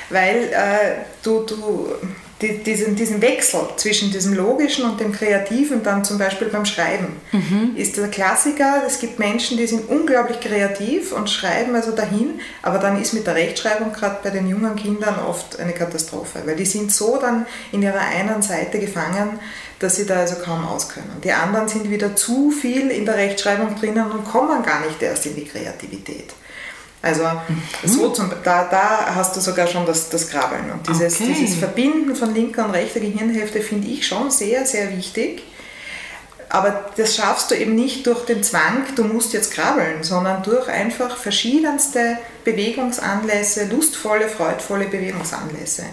[0.10, 1.90] weil äh, du, du
[2.41, 7.76] diesen, diesen Wechsel zwischen diesem Logischen und dem Kreativen, dann zum Beispiel beim Schreiben, mhm.
[7.76, 8.84] ist der Klassiker.
[8.86, 13.26] Es gibt Menschen, die sind unglaublich kreativ und schreiben also dahin, aber dann ist mit
[13.26, 17.47] der Rechtschreibung gerade bei den jungen Kindern oft eine Katastrophe, weil die sind so dann
[17.71, 19.39] in ihrer einen Seite gefangen,
[19.80, 21.21] dass sie da also kaum auskönnen.
[21.23, 25.26] Die anderen sind wieder zu viel in der Rechtschreibung drinnen und kommen gar nicht erst
[25.26, 26.34] in die Kreativität.
[27.02, 27.62] Also mhm.
[27.88, 30.72] so zum, da, da hast du sogar schon das, das Krabbeln.
[30.72, 31.34] Und dieses, okay.
[31.38, 35.44] dieses Verbinden von linker und rechter Gehirnhälfte finde ich schon sehr, sehr wichtig.
[36.50, 40.70] Aber das schaffst du eben nicht durch den Zwang, du musst jetzt krabbeln, sondern durch
[40.70, 45.84] einfach verschiedenste Bewegungsanlässe, lustvolle, freudvolle Bewegungsanlässe,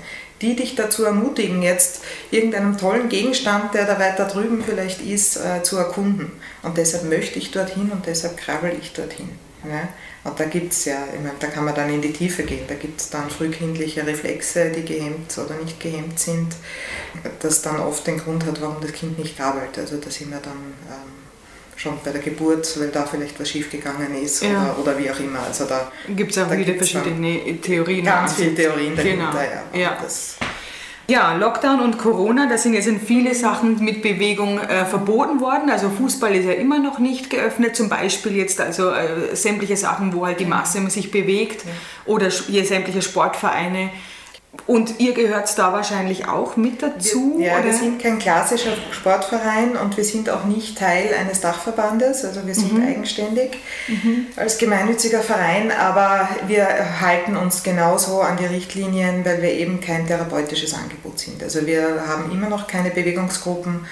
[0.41, 5.65] die dich dazu ermutigen, jetzt irgendeinen tollen Gegenstand, der da weiter drüben vielleicht ist, äh,
[5.65, 6.31] zu erkunden.
[6.63, 9.31] Und deshalb möchte ich dorthin und deshalb krabbel ich dorthin.
[9.65, 9.89] Ja?
[10.25, 12.65] Und da gibt es ja, ich meine, da kann man dann in die Tiefe gehen,
[12.67, 16.55] da gibt es dann frühkindliche Reflexe, die gehemmt oder nicht gehemmt sind,
[17.41, 19.79] das dann oft den Grund hat, warum das Kind nicht krabbelt.
[19.79, 20.53] Also da sind wir dann
[20.89, 21.13] ähm,
[21.77, 24.75] schon bei der Geburt, weil da vielleicht was schiefgegangen ist ja.
[24.75, 25.41] oder, oder wie auch immer.
[25.41, 28.07] Also da gibt es auch wieder verschiedene Theorien.
[28.07, 29.75] Ganz viele Theorien dahinter, genau.
[29.75, 29.79] ja.
[29.79, 29.99] ja.
[30.03, 30.37] Das,
[31.07, 35.69] Ja, Lockdown und Corona, da sind jetzt viele Sachen mit Bewegung äh, verboten worden.
[35.69, 40.15] Also Fußball ist ja immer noch nicht geöffnet, zum Beispiel jetzt also äh, sämtliche Sachen,
[40.15, 41.67] wo halt die Masse sich bewegt
[42.07, 43.91] oder sämtliche Sportvereine.
[44.67, 47.35] Und ihr gehört da wahrscheinlich auch mit dazu?
[47.39, 47.65] Wir, ja, oder?
[47.65, 52.55] wir sind kein klassischer Sportverein und wir sind auch nicht Teil eines Dachverbandes, also wir
[52.55, 52.87] sind mhm.
[52.87, 54.27] eigenständig mhm.
[54.37, 60.07] als gemeinnütziger Verein, aber wir halten uns genauso an die Richtlinien, weil wir eben kein
[60.07, 61.43] therapeutisches Angebot sind.
[61.43, 63.87] Also wir haben immer noch keine Bewegungsgruppen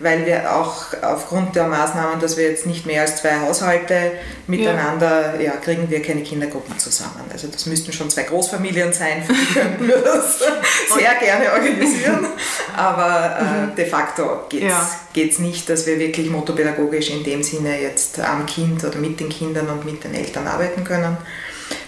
[0.00, 4.12] weil wir auch aufgrund der Maßnahmen, dass wir jetzt nicht mehr als zwei Haushalte
[4.46, 7.24] miteinander, ja, ja kriegen wir keine Kindergruppen zusammen.
[7.32, 10.38] Also das müssten schon zwei Großfamilien sein, für die könnten wir das
[10.94, 12.26] sehr gerne organisieren.
[12.76, 13.74] Aber äh, mhm.
[13.74, 15.44] de facto geht es ja.
[15.44, 19.68] nicht, dass wir wirklich motopädagogisch in dem Sinne jetzt am Kind oder mit den Kindern
[19.68, 21.16] und mit den Eltern arbeiten können.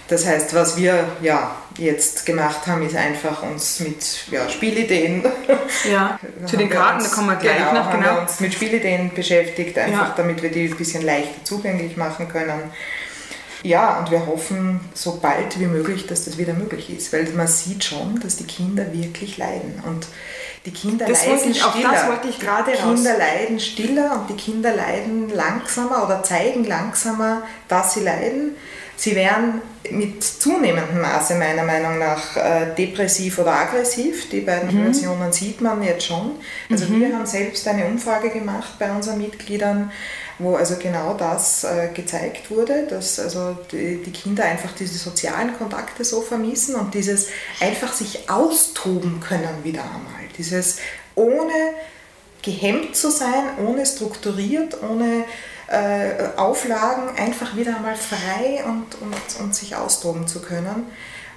[0.09, 5.23] Das heißt, was wir ja jetzt gemacht haben, ist einfach uns mit ja, Spielideen.
[5.89, 7.91] Ja, zu den Karten, da kommen wir gleich genau, noch.
[7.91, 10.13] Genau, haben wir uns mit Spielideen beschäftigt, einfach ja.
[10.15, 12.71] damit wir die ein bisschen leichter zugänglich machen können.
[13.63, 17.47] Ja, und wir hoffen so bald wie möglich, dass das wieder möglich ist, weil man
[17.47, 19.83] sieht schon, dass die Kinder wirklich leiden.
[19.85, 20.07] Und
[20.65, 21.91] die Kinder das leiden ich, stiller.
[21.91, 23.19] das wollte ich gerade Kinder raus.
[23.19, 28.55] leiden stiller und die Kinder leiden langsamer oder zeigen langsamer, dass sie leiden
[29.01, 34.29] Sie werden mit zunehmendem Maße meiner Meinung nach äh, depressiv oder aggressiv.
[34.29, 34.83] Die beiden mhm.
[34.83, 36.33] Versionen sieht man jetzt schon.
[36.69, 36.99] Also mhm.
[36.99, 39.91] wir haben selbst eine Umfrage gemacht bei unseren Mitgliedern,
[40.37, 45.57] wo also genau das äh, gezeigt wurde, dass also die, die, Kinder einfach diese sozialen
[45.57, 50.29] Kontakte so vermissen und dieses einfach sich austoben können wieder einmal.
[50.37, 50.77] Dieses
[51.15, 51.73] ohne
[52.43, 55.25] gehemmt zu sein, ohne strukturiert, ohne
[55.71, 60.87] äh, Auflagen einfach wieder einmal frei und, und, und sich austoben zu können.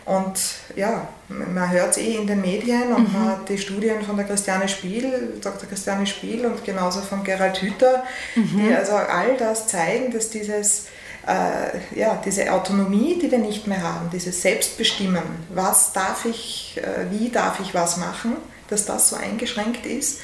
[0.04, 0.38] Und
[0.76, 3.18] ja, man hört es eh in den Medien und mhm.
[3.18, 5.66] man hat die Studien von der Christiane Spiel, Dr.
[5.68, 8.58] Christiane Spiel und genauso von Gerald Hüther, mhm.
[8.58, 10.86] die also all das zeigen, dass dieses,
[11.26, 17.10] äh, ja, diese Autonomie, die wir nicht mehr haben, dieses Selbstbestimmen, was darf ich, äh,
[17.10, 18.36] wie darf ich was machen,
[18.68, 20.20] dass das so eingeschränkt ist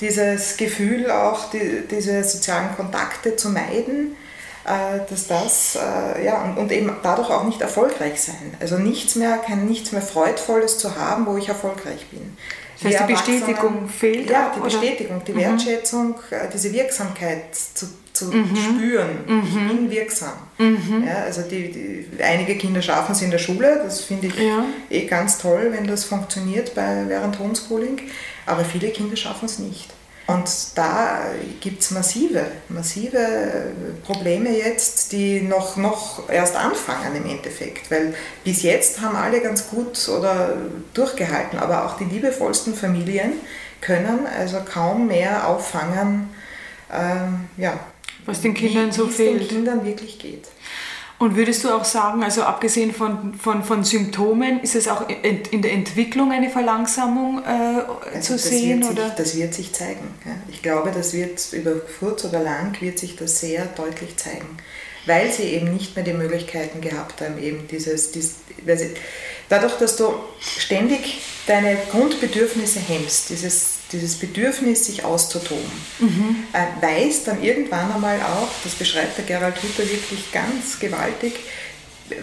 [0.00, 4.16] dieses Gefühl auch, die, diese sozialen Kontakte zu meiden,
[4.64, 8.54] äh, dass das, äh, ja, und, und, eben dadurch auch nicht erfolgreich sein.
[8.60, 12.36] Also nichts mehr, kein nichts mehr Freudvolles zu haben, wo ich erfolgreich bin.
[12.82, 14.30] Das heißt, die Bestätigung fehlt?
[14.30, 15.38] Ja, die Bestätigung, die mhm.
[15.38, 18.56] Wertschätzung, äh, diese Wirksamkeit zu, zu mhm.
[18.56, 19.08] spüren.
[19.26, 19.42] Mhm.
[19.46, 20.34] Ich bin wirksam.
[20.58, 21.04] Mhm.
[21.06, 24.64] Ja, also die, die, einige Kinder schaffen es in der Schule, das finde ich ja.
[24.90, 28.00] eh ganz toll, wenn das funktioniert bei, während Homeschooling,
[28.48, 29.90] aber viele Kinder schaffen es nicht.
[30.28, 31.22] Und da
[31.60, 33.72] gibt es massive, massive
[34.04, 37.90] Probleme jetzt, die noch, noch erst anfangen im Endeffekt.
[37.90, 40.54] Weil bis jetzt haben alle ganz gut oder
[40.92, 43.32] durchgehalten, aber auch die liebevollsten Familien
[43.80, 46.28] können also kaum mehr auffangen,
[46.92, 47.80] ähm, ja,
[48.26, 49.40] was den Kindern wie, so fehlt.
[49.40, 50.46] den Kindern wirklich geht.
[51.18, 55.62] Und würdest du auch sagen, also abgesehen von, von, von Symptomen, ist es auch in
[55.62, 57.82] der Entwicklung eine Verlangsamung äh,
[58.14, 58.84] also zu sehen?
[58.84, 59.10] Sich, oder?
[59.10, 60.14] Das wird sich zeigen.
[60.24, 60.32] Ja.
[60.48, 64.46] Ich glaube, das wird über kurz oder lang wird sich das sehr deutlich zeigen,
[65.06, 68.36] weil sie eben nicht mehr die Möglichkeiten gehabt haben, eben dieses, dieses
[69.48, 76.44] dadurch, dass du ständig deine Grundbedürfnisse hemmst, dieses dieses Bedürfnis, sich auszutoben, mhm.
[76.52, 81.34] äh, weiß dann irgendwann einmal auch, das beschreibt der Gerald Hüther wirklich ganz gewaltig,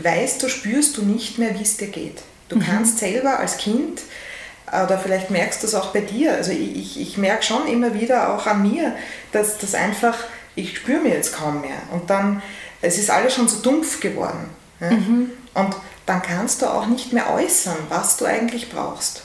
[0.01, 2.21] weißt du, spürst du nicht mehr, wie es dir geht.
[2.49, 2.61] Du mhm.
[2.61, 4.01] kannst selber als Kind,
[4.67, 7.93] oder vielleicht merkst du es auch bei dir, also ich, ich, ich merke schon immer
[7.93, 8.95] wieder auch an mir,
[9.31, 10.17] dass das einfach,
[10.55, 11.77] ich spüre mir jetzt kaum mehr.
[11.91, 12.41] Und dann,
[12.81, 14.49] es ist alles schon so dumpf geworden.
[14.79, 14.91] Ja?
[14.91, 15.31] Mhm.
[15.53, 15.75] Und
[16.05, 19.23] dann kannst du auch nicht mehr äußern, was du eigentlich brauchst.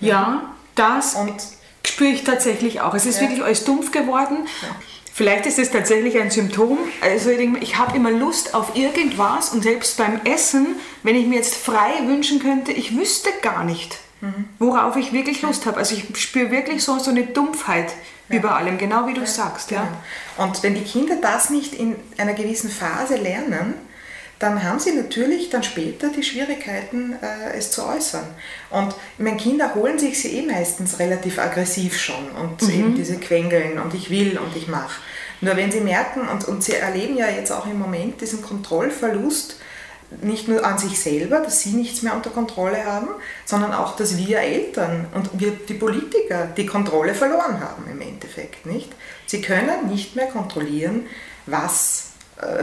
[0.00, 1.34] Ja, das und
[1.84, 2.94] spüre ich tatsächlich auch.
[2.94, 3.22] Es ist ja.
[3.22, 4.46] wirklich alles dumpf geworden.
[4.62, 4.68] Ja.
[5.16, 6.76] Vielleicht ist es tatsächlich ein Symptom.
[7.00, 11.54] Also ich habe immer Lust auf irgendwas und selbst beim Essen, wenn ich mir jetzt
[11.54, 14.44] frei wünschen könnte, ich wüsste gar nicht, mhm.
[14.58, 15.78] worauf ich wirklich Lust habe.
[15.78, 17.94] Also ich spüre wirklich so, so eine Dumpfheit
[18.28, 18.36] ja.
[18.36, 19.70] über allem, genau wie du sagst.
[19.70, 19.88] Ja.
[20.36, 23.72] Und wenn die Kinder das nicht in einer gewissen Phase lernen,
[24.38, 28.26] dann haben sie natürlich dann später die Schwierigkeiten, äh, es zu äußern.
[28.70, 32.70] Und meine Kinder holen sich sie eh meistens relativ aggressiv schon und mhm.
[32.70, 35.00] eben diese Quengeln und ich will und ich mache.
[35.40, 39.56] Nur wenn sie merken, und, und sie erleben ja jetzt auch im Moment diesen Kontrollverlust,
[40.22, 43.08] nicht nur an sich selber, dass sie nichts mehr unter Kontrolle haben,
[43.44, 48.66] sondern auch, dass wir Eltern und wir die Politiker die Kontrolle verloren haben im Endeffekt,
[48.66, 48.92] nicht?
[49.26, 51.06] Sie können nicht mehr kontrollieren,
[51.46, 52.05] was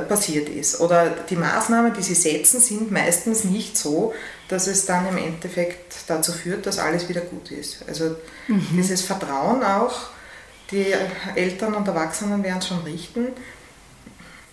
[0.07, 0.79] passiert ist.
[0.79, 4.13] Oder die Maßnahmen, die sie setzen, sind meistens nicht so,
[4.47, 7.83] dass es dann im Endeffekt dazu führt, dass alles wieder gut ist.
[7.87, 8.15] Also
[8.47, 8.67] mhm.
[8.71, 10.09] dieses Vertrauen auch,
[10.69, 10.93] die
[11.35, 13.27] Eltern und Erwachsenen werden es schon richten.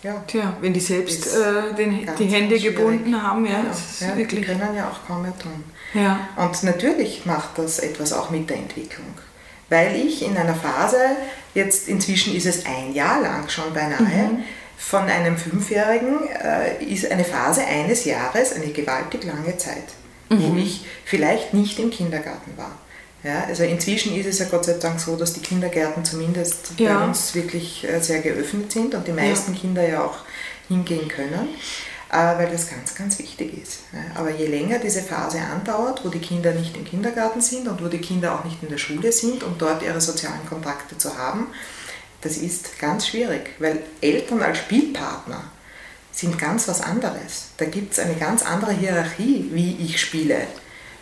[0.03, 4.41] Ja, Tja, wenn die selbst äh, den, die Hände gebunden haben, ja, ja, ja wirklich.
[4.41, 5.63] die können ja auch kaum mehr tun.
[5.93, 6.29] Ja.
[6.37, 9.13] Und natürlich macht das etwas auch mit der Entwicklung.
[9.69, 10.97] Weil ich in einer Phase,
[11.55, 14.45] jetzt inzwischen ist es ein Jahr lang schon beinahe, mhm
[14.81, 19.85] von einem Fünfjährigen äh, ist eine Phase eines Jahres eine gewaltig lange Zeit,
[20.31, 20.43] mhm.
[20.43, 22.73] wo ich vielleicht nicht im Kindergarten war.
[23.23, 26.99] Ja, also inzwischen ist es ja Gott sei Dank so, dass die Kindergärten zumindest ja.
[26.99, 29.61] bei uns wirklich äh, sehr geöffnet sind und die meisten ja.
[29.61, 30.21] Kinder ja auch
[30.69, 31.51] hingehen können,
[32.11, 33.81] äh, weil das ganz, ganz wichtig ist.
[34.15, 37.89] Aber je länger diese Phase andauert, wo die Kinder nicht im Kindergarten sind und wo
[37.89, 41.49] die Kinder auch nicht in der Schule sind, um dort ihre sozialen Kontakte zu haben,
[42.21, 45.43] das ist ganz schwierig, weil Eltern als Spielpartner
[46.13, 47.49] sind ganz was anderes.
[47.57, 50.47] Da gibt es eine ganz andere Hierarchie, wie ich spiele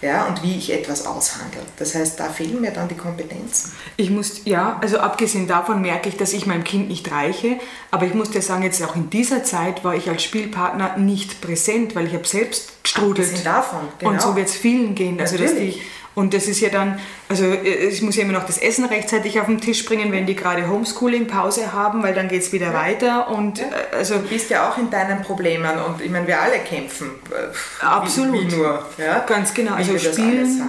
[0.01, 1.61] ja, und wie ich etwas aushandle.
[1.77, 3.73] Das heißt, da fehlen mir dann die Kompetenzen.
[3.97, 7.59] Ich muss, ja, also abgesehen davon merke ich, dass ich meinem Kind nicht reiche,
[7.91, 11.41] aber ich muss dir sagen, jetzt auch in dieser Zeit war ich als Spielpartner nicht
[11.41, 13.27] präsent, weil ich habe selbst gestrudelt.
[13.27, 14.13] Abgesehen davon, genau.
[14.13, 15.21] Und so wird es vielen gehen.
[15.21, 15.81] Also, dass die,
[16.19, 19.39] und das ist ja dann, also äh, ich muss ja immer noch das Essen rechtzeitig
[19.41, 22.75] auf den Tisch bringen, wenn die gerade Homeschooling-Pause haben, weil dann geht es wieder ja.
[22.75, 23.29] weiter.
[23.31, 23.67] Und, ja.
[23.67, 27.11] Äh, also, du bist ja auch in deinen Problemen und ich meine, wir alle kämpfen.
[27.31, 28.35] Äh, Absolut.
[28.35, 28.85] Wie, wie nur.
[28.99, 29.21] Ja?
[29.21, 29.75] Ganz genau.
[29.75, 30.69] also spielen,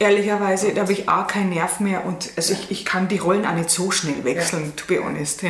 [0.00, 3.46] ehrlicherweise, da habe ich auch keinen Nerv mehr und also ich, ich kann die Rollen
[3.46, 5.44] auch nicht so schnell wechseln, to be honest.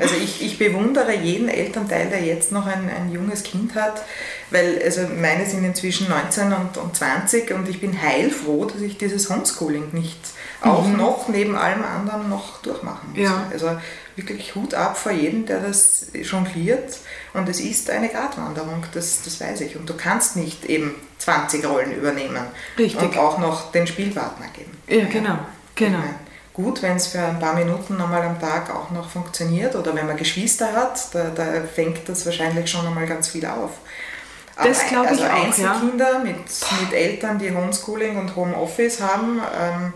[0.00, 4.02] Also ich, ich bewundere jeden Elternteil, der jetzt noch ein, ein junges Kind hat,
[4.50, 8.98] weil also meine sind inzwischen 19 und, und 20 und ich bin heilfroh, dass ich
[8.98, 10.18] dieses Homeschooling nicht
[10.62, 10.96] auch mhm.
[10.96, 13.20] noch neben allem anderen noch durchmachen muss.
[13.20, 13.46] Ja.
[13.50, 13.70] Also
[14.16, 16.98] wirklich Hut ab vor jedem, der das jongliert
[17.32, 19.76] und es ist eine Gratwanderung, das, das weiß ich.
[19.76, 22.44] Und du kannst nicht eben 20 Rollen übernehmen
[22.78, 23.00] Richtig.
[23.00, 24.76] und auch noch den Spielpartner geben.
[24.88, 25.38] Ja, genau.
[25.74, 25.98] genau.
[25.98, 26.14] Meine,
[26.52, 30.06] gut, wenn es für ein paar Minuten nochmal am Tag auch noch funktioniert oder wenn
[30.06, 33.70] man Geschwister hat, da, da fängt das wahrscheinlich schon einmal ganz viel auf.
[34.62, 35.44] Das glaube also ich auch.
[35.44, 36.18] Einzelkinder ja.
[36.18, 39.40] mit, mit Eltern, die Homeschooling und Homeoffice haben.
[39.58, 39.92] Ähm,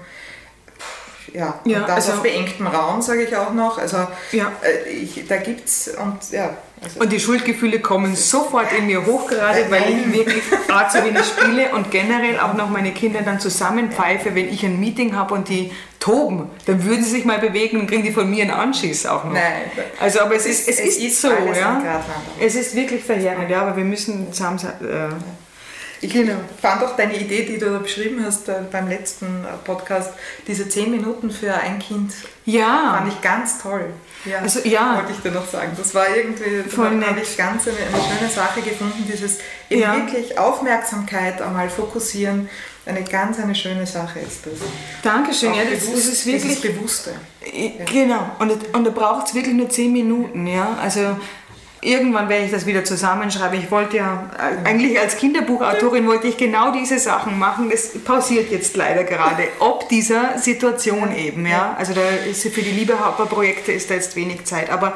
[1.32, 3.78] ja, ja, und das also, auf beengtem Raum, sage ich auch noch.
[3.78, 4.52] Also ja.
[4.62, 6.56] äh, ich, da gibt es und ja.
[6.84, 11.04] Also und die Schuldgefühle kommen sofort in mir hoch, gerade weil ich wirklich A zu
[11.04, 15.34] wenig spiele und generell auch noch meine Kinder dann zusammenpfeife, wenn ich ein Meeting habe
[15.34, 18.52] und die toben, dann würden sie sich mal bewegen und kriegen die von mir einen
[18.52, 19.32] Anschiss auch noch.
[19.32, 19.70] Nein.
[19.98, 22.02] Also aber es, ist, es, es ist, ist, so, ja.
[22.38, 24.58] Es ist wirklich verheerend, ja, aber wir müssen zusammen...
[24.58, 25.14] Äh,
[26.04, 26.34] ich genau.
[26.60, 30.12] fand auch deine Idee, die du da beschrieben hast äh, beim letzten äh, Podcast,
[30.46, 32.12] diese zehn Minuten für ein Kind,
[32.44, 32.98] ja.
[32.98, 33.86] fand ich ganz toll.
[34.24, 34.96] Ja, also, ja.
[34.96, 35.72] wollte ich dir noch sagen.
[35.76, 39.94] Das war irgendwie, da habe ich ganz eine, eine, schöne Sache gefunden, dieses eben ja.
[39.96, 42.48] wirklich Aufmerksamkeit einmal fokussieren.
[42.86, 44.54] Eine ganz eine schöne Sache ist das.
[45.02, 46.60] Dankeschön, ja, das, bewusst, das ist wirklich.
[46.60, 47.14] Das Bewusste.
[47.90, 50.76] Genau, und, und da braucht es wirklich nur zehn Minuten, ja.
[50.82, 51.16] Also
[51.84, 53.58] irgendwann werde ich das wieder zusammenschreiben.
[53.58, 57.70] Ich wollte ja, äh, eigentlich als Kinderbuchautorin wollte ich genau diese Sachen machen.
[57.70, 61.46] Das pausiert jetzt leider gerade, ob dieser Situation eben.
[61.46, 61.76] Ja?
[61.78, 64.70] Also da ist für die Liebehaber-Projekte ist da jetzt wenig Zeit.
[64.70, 64.94] Aber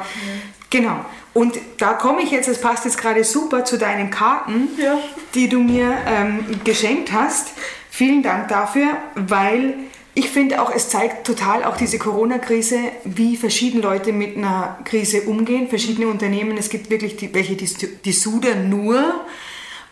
[0.69, 1.05] genau.
[1.33, 4.97] Und da komme ich jetzt, das passt jetzt gerade super zu deinen Karten, ja.
[5.35, 7.53] die du mir ähm, geschenkt hast.
[7.91, 9.75] Vielen Dank dafür, weil
[10.15, 15.21] ich finde auch, es zeigt total auch diese Corona-Krise, wie verschiedene Leute mit einer Krise
[15.23, 16.57] umgehen, verschiedene Unternehmen.
[16.57, 17.67] Es gibt wirklich die, welche, die,
[18.03, 19.25] die sudern nur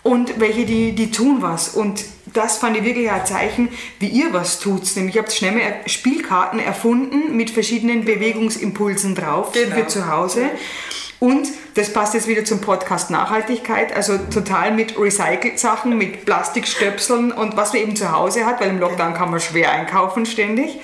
[0.04, 1.70] und welche, die, die tun was.
[1.70, 2.04] Und
[2.34, 4.84] das fand ich wirklich ein Zeichen, wie ihr was tut.
[4.96, 9.76] Nämlich, ihr habt schnell mal Spielkarten erfunden mit verschiedenen Bewegungsimpulsen drauf genau.
[9.76, 10.50] für zu Hause.
[11.20, 17.58] Und das passt jetzt wieder zum Podcast Nachhaltigkeit, also total mit Recycelt-Sachen, mit Plastikstöpseln und
[17.58, 20.80] was man eben zu Hause hat, weil im Lockdown kann man schwer einkaufen ständig.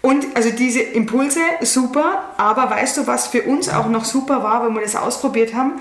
[0.00, 4.64] Und also diese Impulse, super, aber weißt du, was für uns auch noch super war,
[4.66, 5.80] wenn wir das ausprobiert haben?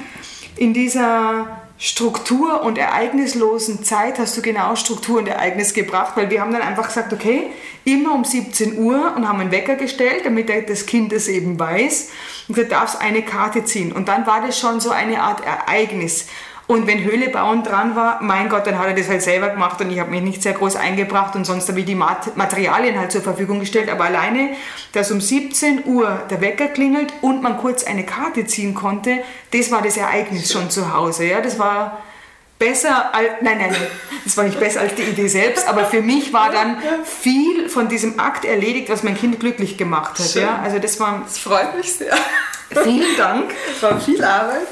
[0.58, 1.48] In dieser
[1.80, 6.62] Struktur- und ereignislosen Zeit hast du genau Struktur und Ereignis gebracht, weil wir haben dann
[6.62, 7.48] einfach gesagt, okay,
[7.86, 12.10] immer um 17 Uhr und haben einen Wecker gestellt, damit das Kind es eben weiß
[12.48, 13.92] und du darfst eine Karte ziehen.
[13.92, 16.28] Und dann war das schon so eine Art Ereignis.
[16.68, 19.82] Und wenn Höhle bauen dran war, mein Gott, dann hat er das halt selber gemacht
[19.82, 23.12] und ich habe mich nicht sehr groß eingebracht und sonst habe ich die Materialien halt
[23.12, 23.90] zur Verfügung gestellt.
[23.90, 24.52] Aber alleine,
[24.94, 29.18] dass um 17 Uhr der Wecker klingelt und man kurz eine Karte ziehen konnte,
[29.52, 31.26] das war das Ereignis schon zu Hause.
[31.26, 32.02] Ja, das war
[32.62, 33.76] besser als, nein, nein,
[34.24, 37.90] das war nicht besser als die Idee selbst, aber für mich war dann viel von
[37.90, 40.34] diesem Akt erledigt, was mein Kind glücklich gemacht hat.
[40.36, 40.60] Ja?
[40.64, 41.22] Also das war.
[41.26, 42.14] Das freut mich sehr.
[42.84, 43.52] Vielen Dank.
[43.76, 44.68] Es war viel Arbeit,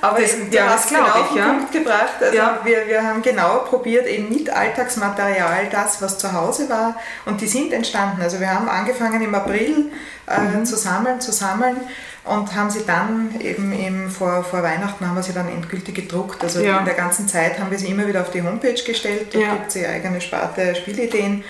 [0.00, 1.44] aber Das- du ja, hast genau ich, auf den ja.
[1.50, 2.14] Punkt gebracht.
[2.20, 2.58] Also Ja.
[2.64, 6.96] wir, wir haben genau probiert, eben mit Alltagsmaterial das, was zu Hause war,
[7.26, 8.20] und die sind entstanden.
[8.22, 9.92] Also wir haben angefangen im April
[10.26, 10.64] äh, Mhm.
[10.64, 11.76] zu sammeln, zu sammeln
[12.24, 16.42] und haben sie dann eben, eben vor, vor Weihnachten haben wir sie dann endgültig gedruckt.
[16.42, 16.78] Also Ja.
[16.78, 19.28] in der ganzen Zeit haben wir sie immer wieder auf die Homepage gestellt.
[19.32, 19.52] Dort Ja.
[19.54, 21.44] gibt es ihre eigene Sparte Spielideen.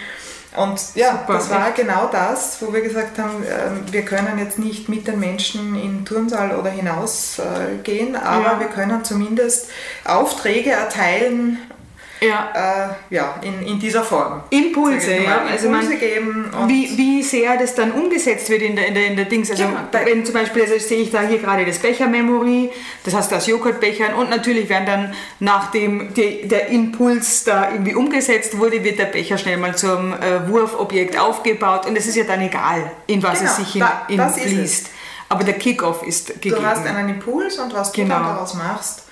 [0.57, 4.57] Und ja, Super, das war genau das, wo wir gesagt haben, ähm, wir können jetzt
[4.59, 8.61] nicht mit den Menschen in den Turnsaal oder hinaus äh, gehen, aber Ja.
[8.61, 9.68] wir können zumindest
[10.05, 11.59] Aufträge erteilen,
[12.21, 12.95] Ja.
[13.11, 14.43] äh, ja, in, in dieser Form.
[14.51, 15.23] Impulse, ja.
[15.29, 18.95] mal, Also man, Impulse geben wie, wie sehr das dann umgesetzt wird in der, in
[18.95, 19.51] der, in der Dings.
[19.51, 19.79] Also Genau.
[20.05, 22.71] wenn zum Beispiel, also sehe ich da hier gerade das Becher-Memory,
[23.05, 28.59] das heißt aus Joghurtbechern und natürlich werden dann, nachdem die, der Impuls da irgendwie umgesetzt
[28.59, 32.41] wurde, wird der Becher schnell mal zum äh, Wurfobjekt aufgebaut und es ist ja dann
[32.41, 34.91] egal, in was Genau, es sich da- in, das ist fließt.
[35.29, 36.57] Aber der Kickoff ist gegeben.
[36.57, 38.15] du hast einen Impuls und was du Genau.
[38.17, 39.04] dann daraus machst,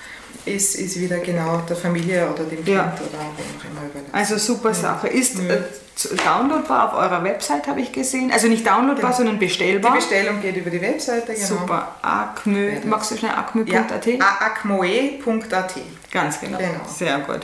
[0.45, 2.95] ist, ist wieder genau der Familie oder dem Kind Ja.
[2.95, 4.13] oder wem auch immer überlassen.
[4.13, 5.09] Also super Sache.
[5.09, 5.59] Ist äh,
[5.92, 5.92] zu-
[6.25, 8.31] downloadbar auf eurer Website, habe ich gesehen.
[8.33, 9.17] Also nicht downloadbar, Genau.
[9.17, 9.95] sondern Die bestellbar.
[9.95, 11.47] Bestellung geht über die Webseite, genau.
[11.47, 11.95] Super.
[12.03, 12.85] Acmö, das.
[12.85, 14.07] magst du schnell Ja, acmö.at?
[14.41, 15.75] acmoe.at.
[16.11, 16.59] Ganz genau.
[16.59, 16.81] Genau.
[16.87, 17.41] Sehr gut.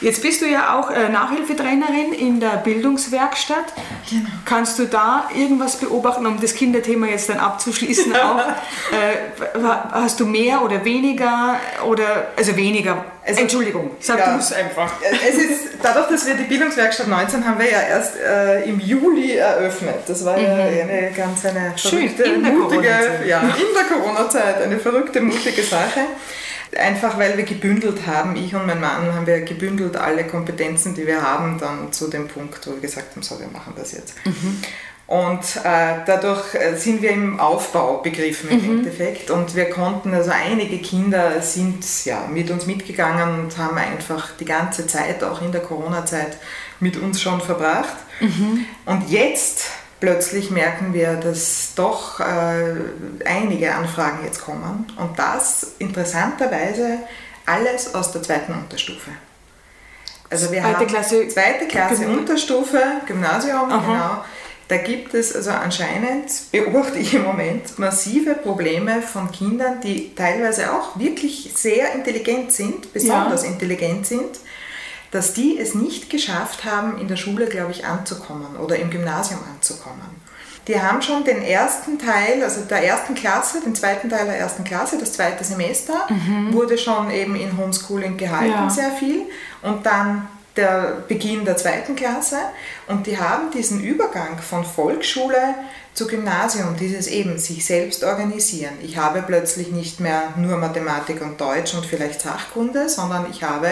[0.00, 3.72] Jetzt bist du ja auch äh, Nachhilfetrainerin in der Bildungswerkstatt.
[4.08, 4.28] Genau.
[4.44, 8.38] Kannst du da irgendwas beobachten, um das Kinderthema jetzt dann abzuschließen auch?
[8.92, 9.60] äh,
[9.92, 13.04] hast du mehr oder weniger oder also weniger?
[13.26, 14.34] Also, Entschuldigung, sag ja.
[14.34, 14.92] du es einfach.
[15.02, 19.36] Es ist, dadurch, dass wir die Bildungswerkstatt 19 haben wir ja erst äh, im Juli
[19.36, 19.96] eröffnet.
[20.06, 21.78] Das war ja eine ganz eine Mhm.
[21.78, 22.88] Schön, verrückte, in mutige,
[23.26, 26.00] ja, in der Corona-Zeit, eine verrückte, mutige Sache.
[26.76, 31.06] Einfach weil wir gebündelt haben, ich und mein Mann haben wir gebündelt alle Kompetenzen, die
[31.06, 34.14] wir haben, dann zu dem Punkt, wo wir gesagt haben, so, wir machen das jetzt.
[35.06, 39.30] Und äh, dadurch äh, sind wir im Aufbau begriffen im Endeffekt.
[39.30, 44.46] Und wir konnten, also einige Kinder sind ja, mit uns mitgegangen und haben einfach die
[44.46, 46.38] ganze Zeit, auch in der Corona-Zeit,
[46.80, 47.96] mit uns schon verbracht.
[48.86, 49.66] Und jetzt
[50.00, 52.74] plötzlich merken wir, dass doch äh,
[53.26, 54.86] einige Anfragen jetzt kommen.
[54.96, 56.98] Und das interessanterweise
[57.44, 59.10] alles aus der zweiten Unterstufe.
[60.30, 63.78] Also wir Zweite haben Klasse- zweite Klasse Gymna- Unterstufe, Gymnasium, Aha.
[63.86, 64.24] genau.
[64.68, 70.72] Da gibt es also anscheinend, beobachte ich im Moment, massive Probleme von Kindern, die teilweise
[70.72, 74.40] auch wirklich sehr intelligent sind, besonders intelligent sind,
[75.10, 79.40] dass die es nicht geschafft haben, in der Schule, glaube ich, anzukommen oder im Gymnasium
[79.54, 80.24] anzukommen.
[80.66, 84.64] Die haben schon den ersten Teil, also der ersten Klasse, den zweiten Teil der ersten
[84.64, 86.08] Klasse, das zweite Semester,
[86.52, 88.70] wurde schon eben in Homeschooling gehalten, Ja.
[88.70, 89.22] sehr viel.
[89.60, 90.26] Und dann
[90.56, 92.38] der Beginn der zweiten Klasse.
[92.86, 95.54] Und die haben diesen Übergang von Volksschule
[95.94, 98.74] zu Gymnasium, dieses eben sich selbst organisieren.
[98.82, 103.68] Ich habe plötzlich nicht mehr nur Mathematik und Deutsch und vielleicht Sachkunde, sondern ich habe,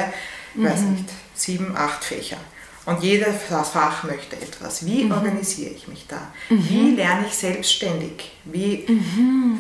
[0.55, 2.39] weiß nicht, sieben, acht Fächer.
[2.85, 4.85] Und jedes Fach möchte etwas.
[4.85, 6.33] Wie organisiere ich mich da?
[6.49, 8.33] Wie lerne ich selbstständig?
[8.45, 8.87] Wie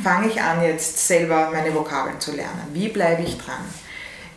[0.02, 2.68] fange ich an, jetzt selber meine Vokabeln zu lernen?
[2.72, 3.64] Wie bleibe ich dran?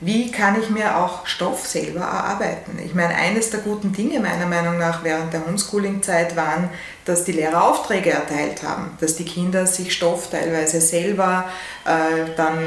[0.02, 2.78] Wie kann ich mir auch Stoff selber erarbeiten?
[2.86, 6.70] Ich meine, eines der guten Dinge meiner Meinung nach während der Homeschooling-Zeit waren,
[7.06, 11.46] dass die Lehrer Aufträge erteilt haben, dass die Kinder sich Stoff teilweise selber
[11.86, 12.58] äh, dann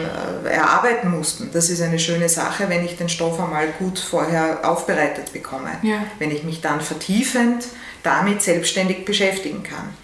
[0.44, 1.50] äh, erarbeiten mussten.
[1.52, 6.04] Das ist eine schöne Sache, wenn ich den Stoff einmal gut vorher aufbereitet bekomme, Ja.
[6.18, 7.66] wenn ich mich dann vertiefend
[8.02, 9.94] damit selbstständig beschäftigen kann.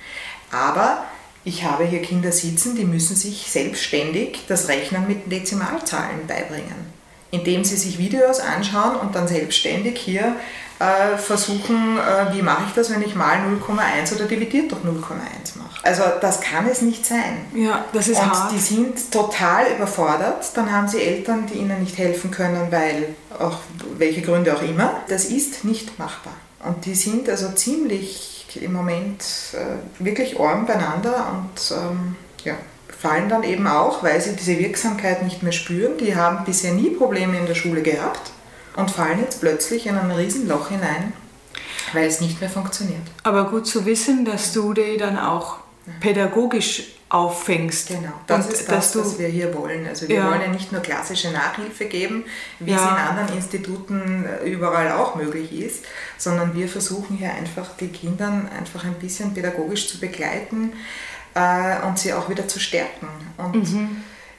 [0.53, 1.05] Aber
[1.45, 6.93] ich habe hier Kinder sitzen, die müssen sich selbstständig das Rechnen mit Dezimalzahlen beibringen,
[7.35, 10.37] indem sie sich Videos anschauen und dann selbstständig hier
[10.78, 15.59] äh, versuchen, äh, wie mache ich das, wenn ich mal 0,1 oder dividiert durch 0,1
[15.59, 15.85] mache.
[15.85, 17.45] Also das kann es nicht sein.
[17.55, 18.53] Ja, das ist und hart.
[18.53, 20.51] die sind total überfordert.
[20.55, 23.59] Dann haben sie Eltern, die ihnen nicht helfen können, weil auch
[23.99, 25.03] welche Gründe auch immer.
[25.09, 26.35] Das ist nicht machbar.
[26.64, 29.22] Und die sind also ziemlich im Moment
[29.53, 32.55] äh, wirklich arm beieinander und ähm, ja,
[33.05, 35.99] fallen dann eben auch, weil sie diese Wirksamkeit nicht mehr spüren.
[35.99, 38.31] Die haben bisher nie Probleme in der Schule gehabt
[38.77, 41.13] und fallen jetzt plötzlich in ein Riesenloch hinein,
[41.93, 43.03] weil es nicht mehr funktioniert.
[43.23, 45.59] Aber gut zu wissen, dass du die dann auch
[46.01, 47.89] pädagogisch auffängst.
[47.89, 49.87] Genau, das und ist dass das, du, was wir hier wollen.
[49.87, 50.31] Also wir Ja.
[50.31, 52.25] wollen ja nicht nur klassische Nachhilfe geben,
[52.59, 52.77] wie Ja.
[52.79, 52.89] es in
[53.19, 55.85] anderen Instituten äh, überall auch möglich ist,
[56.17, 60.73] sondern wir versuchen hier einfach die Kindern einfach ein bisschen pädagogisch zu begleiten
[61.35, 63.09] äh, und sie auch wieder zu stärken.
[63.37, 63.66] Und,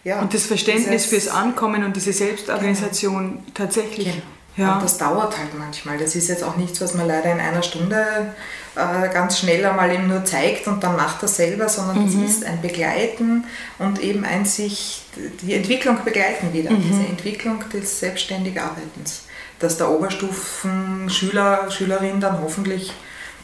[0.04, 0.22] ja, Mhm.
[0.24, 4.22] und das Verständnis dieses- fürs Ankommen und diese Selbstorganisation tatsächlich Genau.
[4.58, 4.76] Ja.
[4.76, 5.98] Und das dauert halt manchmal.
[5.98, 8.34] Das ist jetzt auch nichts, was man leider in einer Stunde
[8.78, 12.24] äh, ganz schnell einmal ihm nur zeigt und dann macht er selber, sondern mhm.
[12.24, 13.44] es ist ein Begleiten
[13.80, 15.04] und eben ein sich,
[15.42, 16.82] die Entwicklung begleiten wieder, mhm.
[16.84, 19.24] diese Entwicklung des selbstständigen Arbeitens.
[19.60, 22.94] Dass der Oberstufenschüler, Schülerin dann hoffentlich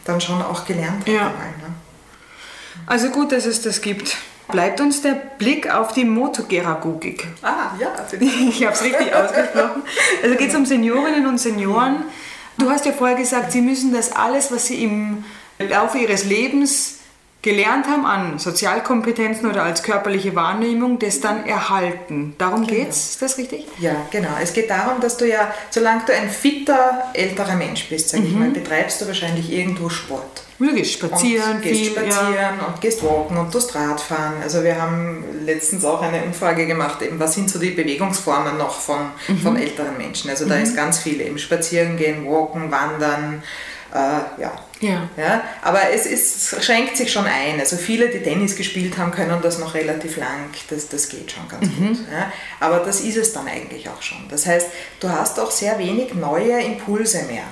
[0.05, 1.07] dann schon auch gelernt hat.
[1.07, 1.27] Ja.
[1.27, 1.73] Einmal, ne?
[2.85, 4.17] Also gut, dass es das gibt
[4.51, 7.27] bleibt uns der Blick auf die Motogeragogik.
[7.41, 7.93] Ah, ja.
[8.19, 9.83] Ich habe es richtig ausgesprochen.
[10.21, 12.03] Also geht es um Seniorinnen und Senioren.
[12.57, 15.23] Du hast ja vorher gesagt, sie müssen das alles, was sie im
[15.57, 16.99] Laufe ihres Lebens
[17.41, 22.35] gelernt haben an Sozialkompetenzen oder als körperliche Wahrnehmung, das dann erhalten.
[22.37, 22.87] Darum genau.
[22.87, 23.65] es, ist das richtig?
[23.79, 24.29] Ja, genau.
[24.41, 28.25] Es geht darum, dass du ja, solange du ein fitter, älterer Mensch bist, sag mhm.
[28.27, 30.43] ich mal, betreibst du wahrscheinlich irgendwo Sport.
[30.59, 32.67] Du gehst spazieren, und gehst viel, spazieren ja.
[32.67, 34.43] und gehst walken und tust Radfahren.
[34.43, 38.79] Also wir haben letztens auch eine Umfrage gemacht, eben was sind so die Bewegungsformen noch
[38.79, 39.37] von, mhm.
[39.39, 40.29] von älteren Menschen.
[40.29, 40.63] Also da mhm.
[40.63, 43.41] ist ganz viel, eben spazieren gehen, walken, wandern,
[43.91, 44.51] äh, ja.
[44.81, 45.09] Ja.
[45.15, 45.43] ja.
[45.61, 47.59] Aber es ist, schränkt sich schon ein.
[47.59, 50.49] Also viele, die Tennis gespielt haben, können das noch relativ lang.
[50.69, 51.87] Das, das geht schon ganz mhm.
[51.87, 51.97] gut.
[52.11, 52.31] Ja.
[52.59, 54.27] Aber das ist es dann eigentlich auch schon.
[54.29, 54.67] Das heißt,
[54.99, 57.45] du hast auch sehr wenig neue Impulse mehr.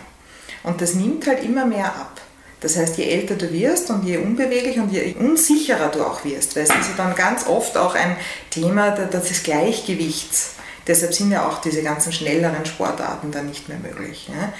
[0.63, 2.19] Und das nimmt halt immer mehr ab.
[2.61, 6.55] Das heißt, je älter du wirst und je unbeweglicher und je unsicherer du auch wirst,
[6.55, 8.17] weil es ist ja dann ganz oft auch ein
[8.49, 10.55] Thema des Gleichgewichts.
[10.85, 14.27] Deshalb sind ja auch diese ganzen schnelleren Sportarten dann nicht mehr möglich.
[14.27, 14.51] Ja.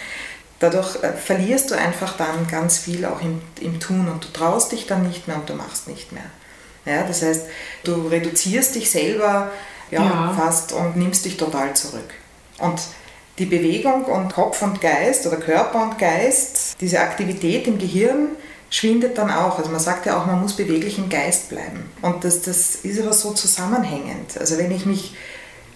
[0.60, 4.72] Dadurch äh, verlierst du einfach dann ganz viel auch im, im Tun und du traust
[4.72, 6.24] dich dann nicht mehr und du machst nicht mehr.
[6.86, 7.46] Ja, das heißt,
[7.84, 9.52] du reduzierst dich selber
[9.92, 10.34] ja, ja.
[10.38, 12.10] fast und nimmst dich total zurück.
[12.58, 12.80] Und
[13.38, 18.30] die Bewegung und Kopf und Geist oder Körper und Geist, diese Aktivität im Gehirn
[18.70, 19.58] schwindet dann auch.
[19.58, 21.90] Also man sagt ja auch, man muss beweglich im Geist bleiben.
[22.02, 24.38] Und das, das ist aber so zusammenhängend.
[24.38, 25.16] Also wenn ich mich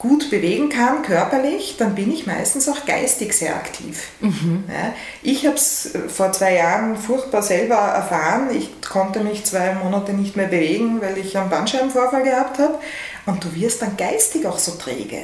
[0.03, 4.09] gut bewegen kann, körperlich, dann bin ich meistens auch geistig sehr aktiv.
[4.19, 4.65] Mhm.
[4.67, 8.49] Ja, ich habe es vor zwei Jahren furchtbar selber erfahren.
[8.53, 12.79] Ich konnte mich zwei Monate nicht mehr bewegen, weil ich einen Bandscheibenvorfall gehabt habe.
[13.25, 15.19] Und du wirst dann geistig auch so träge.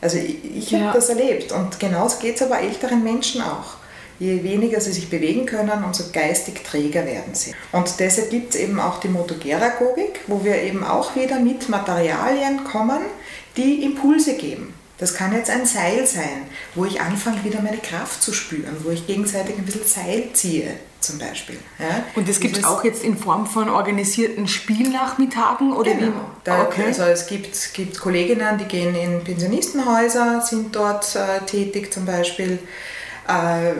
[0.00, 0.80] Also ich, ich ja.
[0.80, 1.52] habe das erlebt.
[1.52, 3.76] Und genauso geht es aber älteren Menschen auch.
[4.18, 7.54] Je weniger sie sich bewegen können, umso geistig träger werden sie.
[7.70, 12.64] Und deshalb gibt es eben auch die Motogeragogik, wo wir eben auch wieder mit Materialien
[12.64, 13.02] kommen,
[13.56, 14.74] die Impulse geben.
[14.98, 16.46] Das kann jetzt ein Seil sein,
[16.76, 20.74] wo ich anfange, wieder meine Kraft zu spüren, wo ich gegenseitig ein bisschen Seil ziehe,
[21.00, 21.58] zum Beispiel.
[21.80, 22.04] Ja?
[22.14, 25.72] Und das gibt es auch jetzt in Form von organisierten Spielnachmittagen?
[25.72, 26.30] Oder genau.
[26.44, 26.84] Da, okay.
[26.86, 32.60] Also es gibt, gibt Kolleginnen, die gehen in Pensionistenhäuser, sind dort äh, tätig zum Beispiel.
[33.26, 33.72] Äh,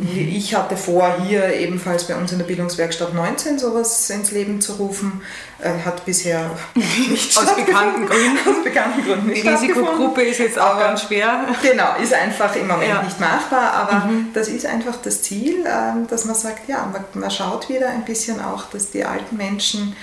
[0.00, 4.74] ich hatte vor, hier ebenfalls bei uns in der Bildungswerkstatt 19 sowas ins Leben zu
[4.74, 5.22] rufen.
[5.62, 8.38] Äh, hat bisher nicht aus bekannten Gründen.
[8.48, 11.46] Aus bekannten Gründen nicht Die Risikogruppe ist jetzt auch aber ganz schwer.
[11.62, 13.02] Genau, ist einfach im Moment ja.
[13.02, 14.30] nicht machbar, aber mhm.
[14.34, 18.40] das ist einfach das Ziel, ähm, dass man sagt, ja, man schaut wieder ein bisschen
[18.40, 19.94] auch, dass die alten Menschen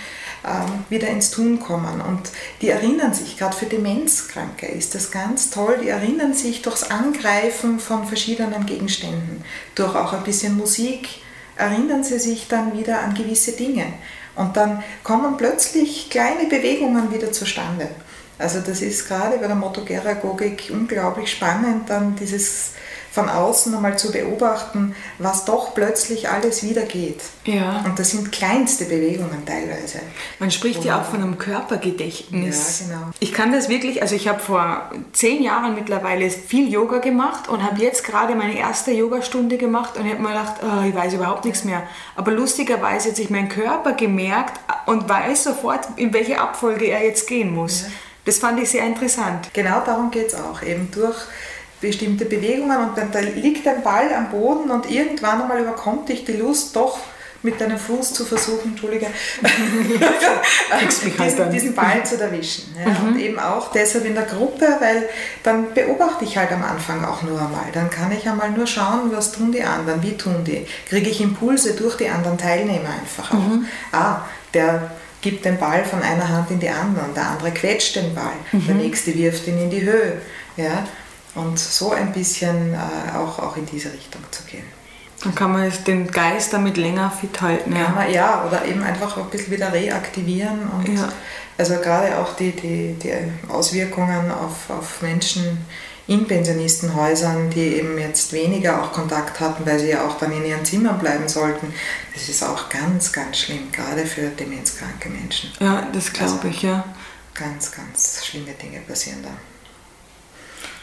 [0.89, 2.01] wieder ins Tun kommen.
[2.01, 2.31] Und
[2.61, 7.79] die erinnern sich, gerade für Demenzkranke ist das ganz toll, die erinnern sich durchs Angreifen
[7.79, 9.43] von verschiedenen Gegenständen,
[9.75, 11.09] durch auch ein bisschen Musik,
[11.57, 13.85] erinnern sie sich dann wieder an gewisse Dinge.
[14.35, 17.89] Und dann kommen plötzlich kleine Bewegungen wieder zustande.
[18.37, 22.71] Also das ist gerade bei der Motogeragogik unglaublich spannend, dann dieses
[23.11, 27.21] von außen einmal zu beobachten, was doch plötzlich alles wieder geht.
[27.45, 27.83] Ja.
[27.85, 29.99] Und das sind kleinste Bewegungen teilweise.
[30.39, 32.81] Man spricht ja auch von einem Körpergedächtnis.
[32.81, 33.11] Ja, genau.
[33.19, 37.63] Ich kann das wirklich, also ich habe vor zehn Jahren mittlerweile viel Yoga gemacht und
[37.63, 41.45] habe jetzt gerade meine erste Yogastunde gemacht und habe mir gedacht, oh, ich weiß überhaupt
[41.45, 41.83] nichts mehr.
[42.15, 47.27] Aber lustigerweise hat sich mein Körper gemerkt und weiß sofort, in welche Abfolge er jetzt
[47.27, 47.83] gehen muss.
[47.83, 47.87] Ja.
[48.25, 49.49] Das fand ich sehr interessant.
[49.53, 51.17] Genau darum geht es auch, eben durch
[51.81, 56.25] bestimmte Bewegungen und dann da liegt ein Ball am Boden und irgendwann einmal überkommt dich
[56.25, 56.99] die Lust, doch
[57.41, 59.07] mit deinem Fuß zu versuchen, Entschuldige,
[60.81, 62.75] diesen, diesen, Ball zu erwischen.
[62.77, 62.89] Ja.
[62.89, 63.07] Mhm.
[63.07, 65.07] Und eben auch deshalb in der Gruppe, weil
[65.43, 67.67] dann beobachte ich halt am Anfang auch nur einmal.
[67.73, 70.65] Dann kann ich einmal nur schauen, was tun die anderen, wie tun die.
[70.87, 73.37] Kriege ich Impulse durch die anderen Teilnehmer einfach auch.
[73.37, 73.65] Mhm.
[73.93, 74.23] Ah,
[74.53, 78.33] der gibt den Ball von einer Hand in die andere, der andere quetscht den Ball,
[78.51, 78.67] mhm.
[78.67, 80.21] der nächste wirft ihn in die Höhe.
[80.57, 80.85] Ja?
[81.35, 84.63] Und so ein bisschen äh, auch, auch in diese Richtung zu gehen.
[85.23, 87.75] Dann kann man den Geist damit länger fit halten.
[87.75, 90.69] Ja, man, ja oder eben einfach ein bisschen wieder reaktivieren.
[90.69, 91.09] Und ja.
[91.57, 93.13] Also gerade auch die, die, die
[93.49, 95.65] Auswirkungen auf, auf Menschen
[96.07, 100.43] in Pensionistenhäusern, die eben jetzt weniger auch Kontakt hatten, weil sie ja auch dann in
[100.45, 101.71] ihren Zimmern bleiben sollten.
[102.13, 105.51] Das ist auch ganz, ganz schlimm, gerade für demenzkranke Menschen.
[105.59, 106.83] Ja, das glaube also ich, ja.
[107.35, 109.29] Ganz, ganz schlimme Dinge passieren da.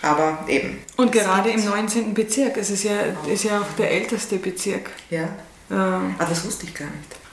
[0.03, 0.79] Aber eben.
[0.97, 2.15] Und gerade im 19.
[2.15, 4.91] Bezirk, es ist ja, ist ja auch der älteste Bezirk.
[5.11, 5.25] Ja.
[5.71, 7.26] Äh, Ah, das wusste ich gar nicht.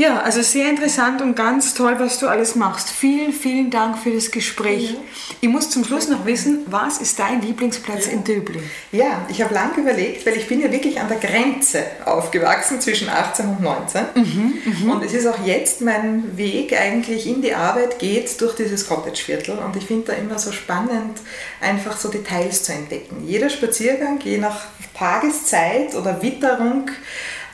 [0.00, 2.88] Ja, also sehr interessant und ganz toll, was du alles machst.
[2.88, 4.96] Vielen, vielen Dank für das Gespräch.
[5.42, 8.62] Ich muss zum Schluss noch wissen, was ist dein Lieblingsplatz in Döbling?
[8.92, 13.10] Ja, ich habe lange überlegt, weil ich bin ja wirklich an der Grenze aufgewachsen zwischen
[13.10, 14.88] 18 und 19.
[14.90, 19.58] und es ist auch jetzt mein Weg eigentlich in die Arbeit geht durch dieses Cottageviertel
[19.58, 21.20] und ich finde da immer so spannend,
[21.60, 23.22] einfach so Details zu entdecken.
[23.26, 26.90] Jeder Spaziergang, je nach Tageszeit oder Witterung,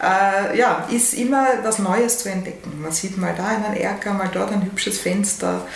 [0.03, 2.81] äh, ja, ist immer was Neues zu entdecken.
[2.83, 5.67] Man sieht mal da einen Erker, mal dort ein hübsches Fenster,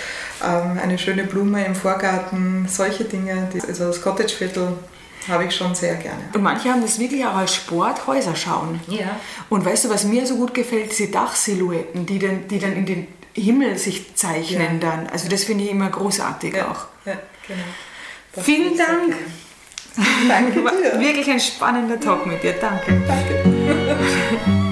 [0.45, 3.49] ähm, eine schöne Blume im Vorgarten, solche Dinge.
[3.53, 4.73] Die- Also das Cottageviertel
[5.29, 6.23] habe ich schon sehr gerne.
[6.35, 8.81] Und manche haben das wirklich auch als Sport, Häuser schauen.
[8.89, 9.17] Ja.
[9.49, 12.87] Und weißt du, was mir so gut gefällt, diese Dachsilhouetten, die dann, die dann in
[12.87, 14.91] den Himmel sich zeichnen Ja.
[14.91, 15.07] dann.
[15.09, 16.87] Also das finde ich immer großartig auch.
[17.05, 17.15] Ja,
[17.47, 17.61] genau.
[18.35, 19.15] Das Vielen Dank.
[20.29, 21.01] Danke War dir.
[21.01, 22.55] wirklich ein spannender Talk mit dir.
[22.61, 23.03] Danke.
[23.07, 24.70] Danke.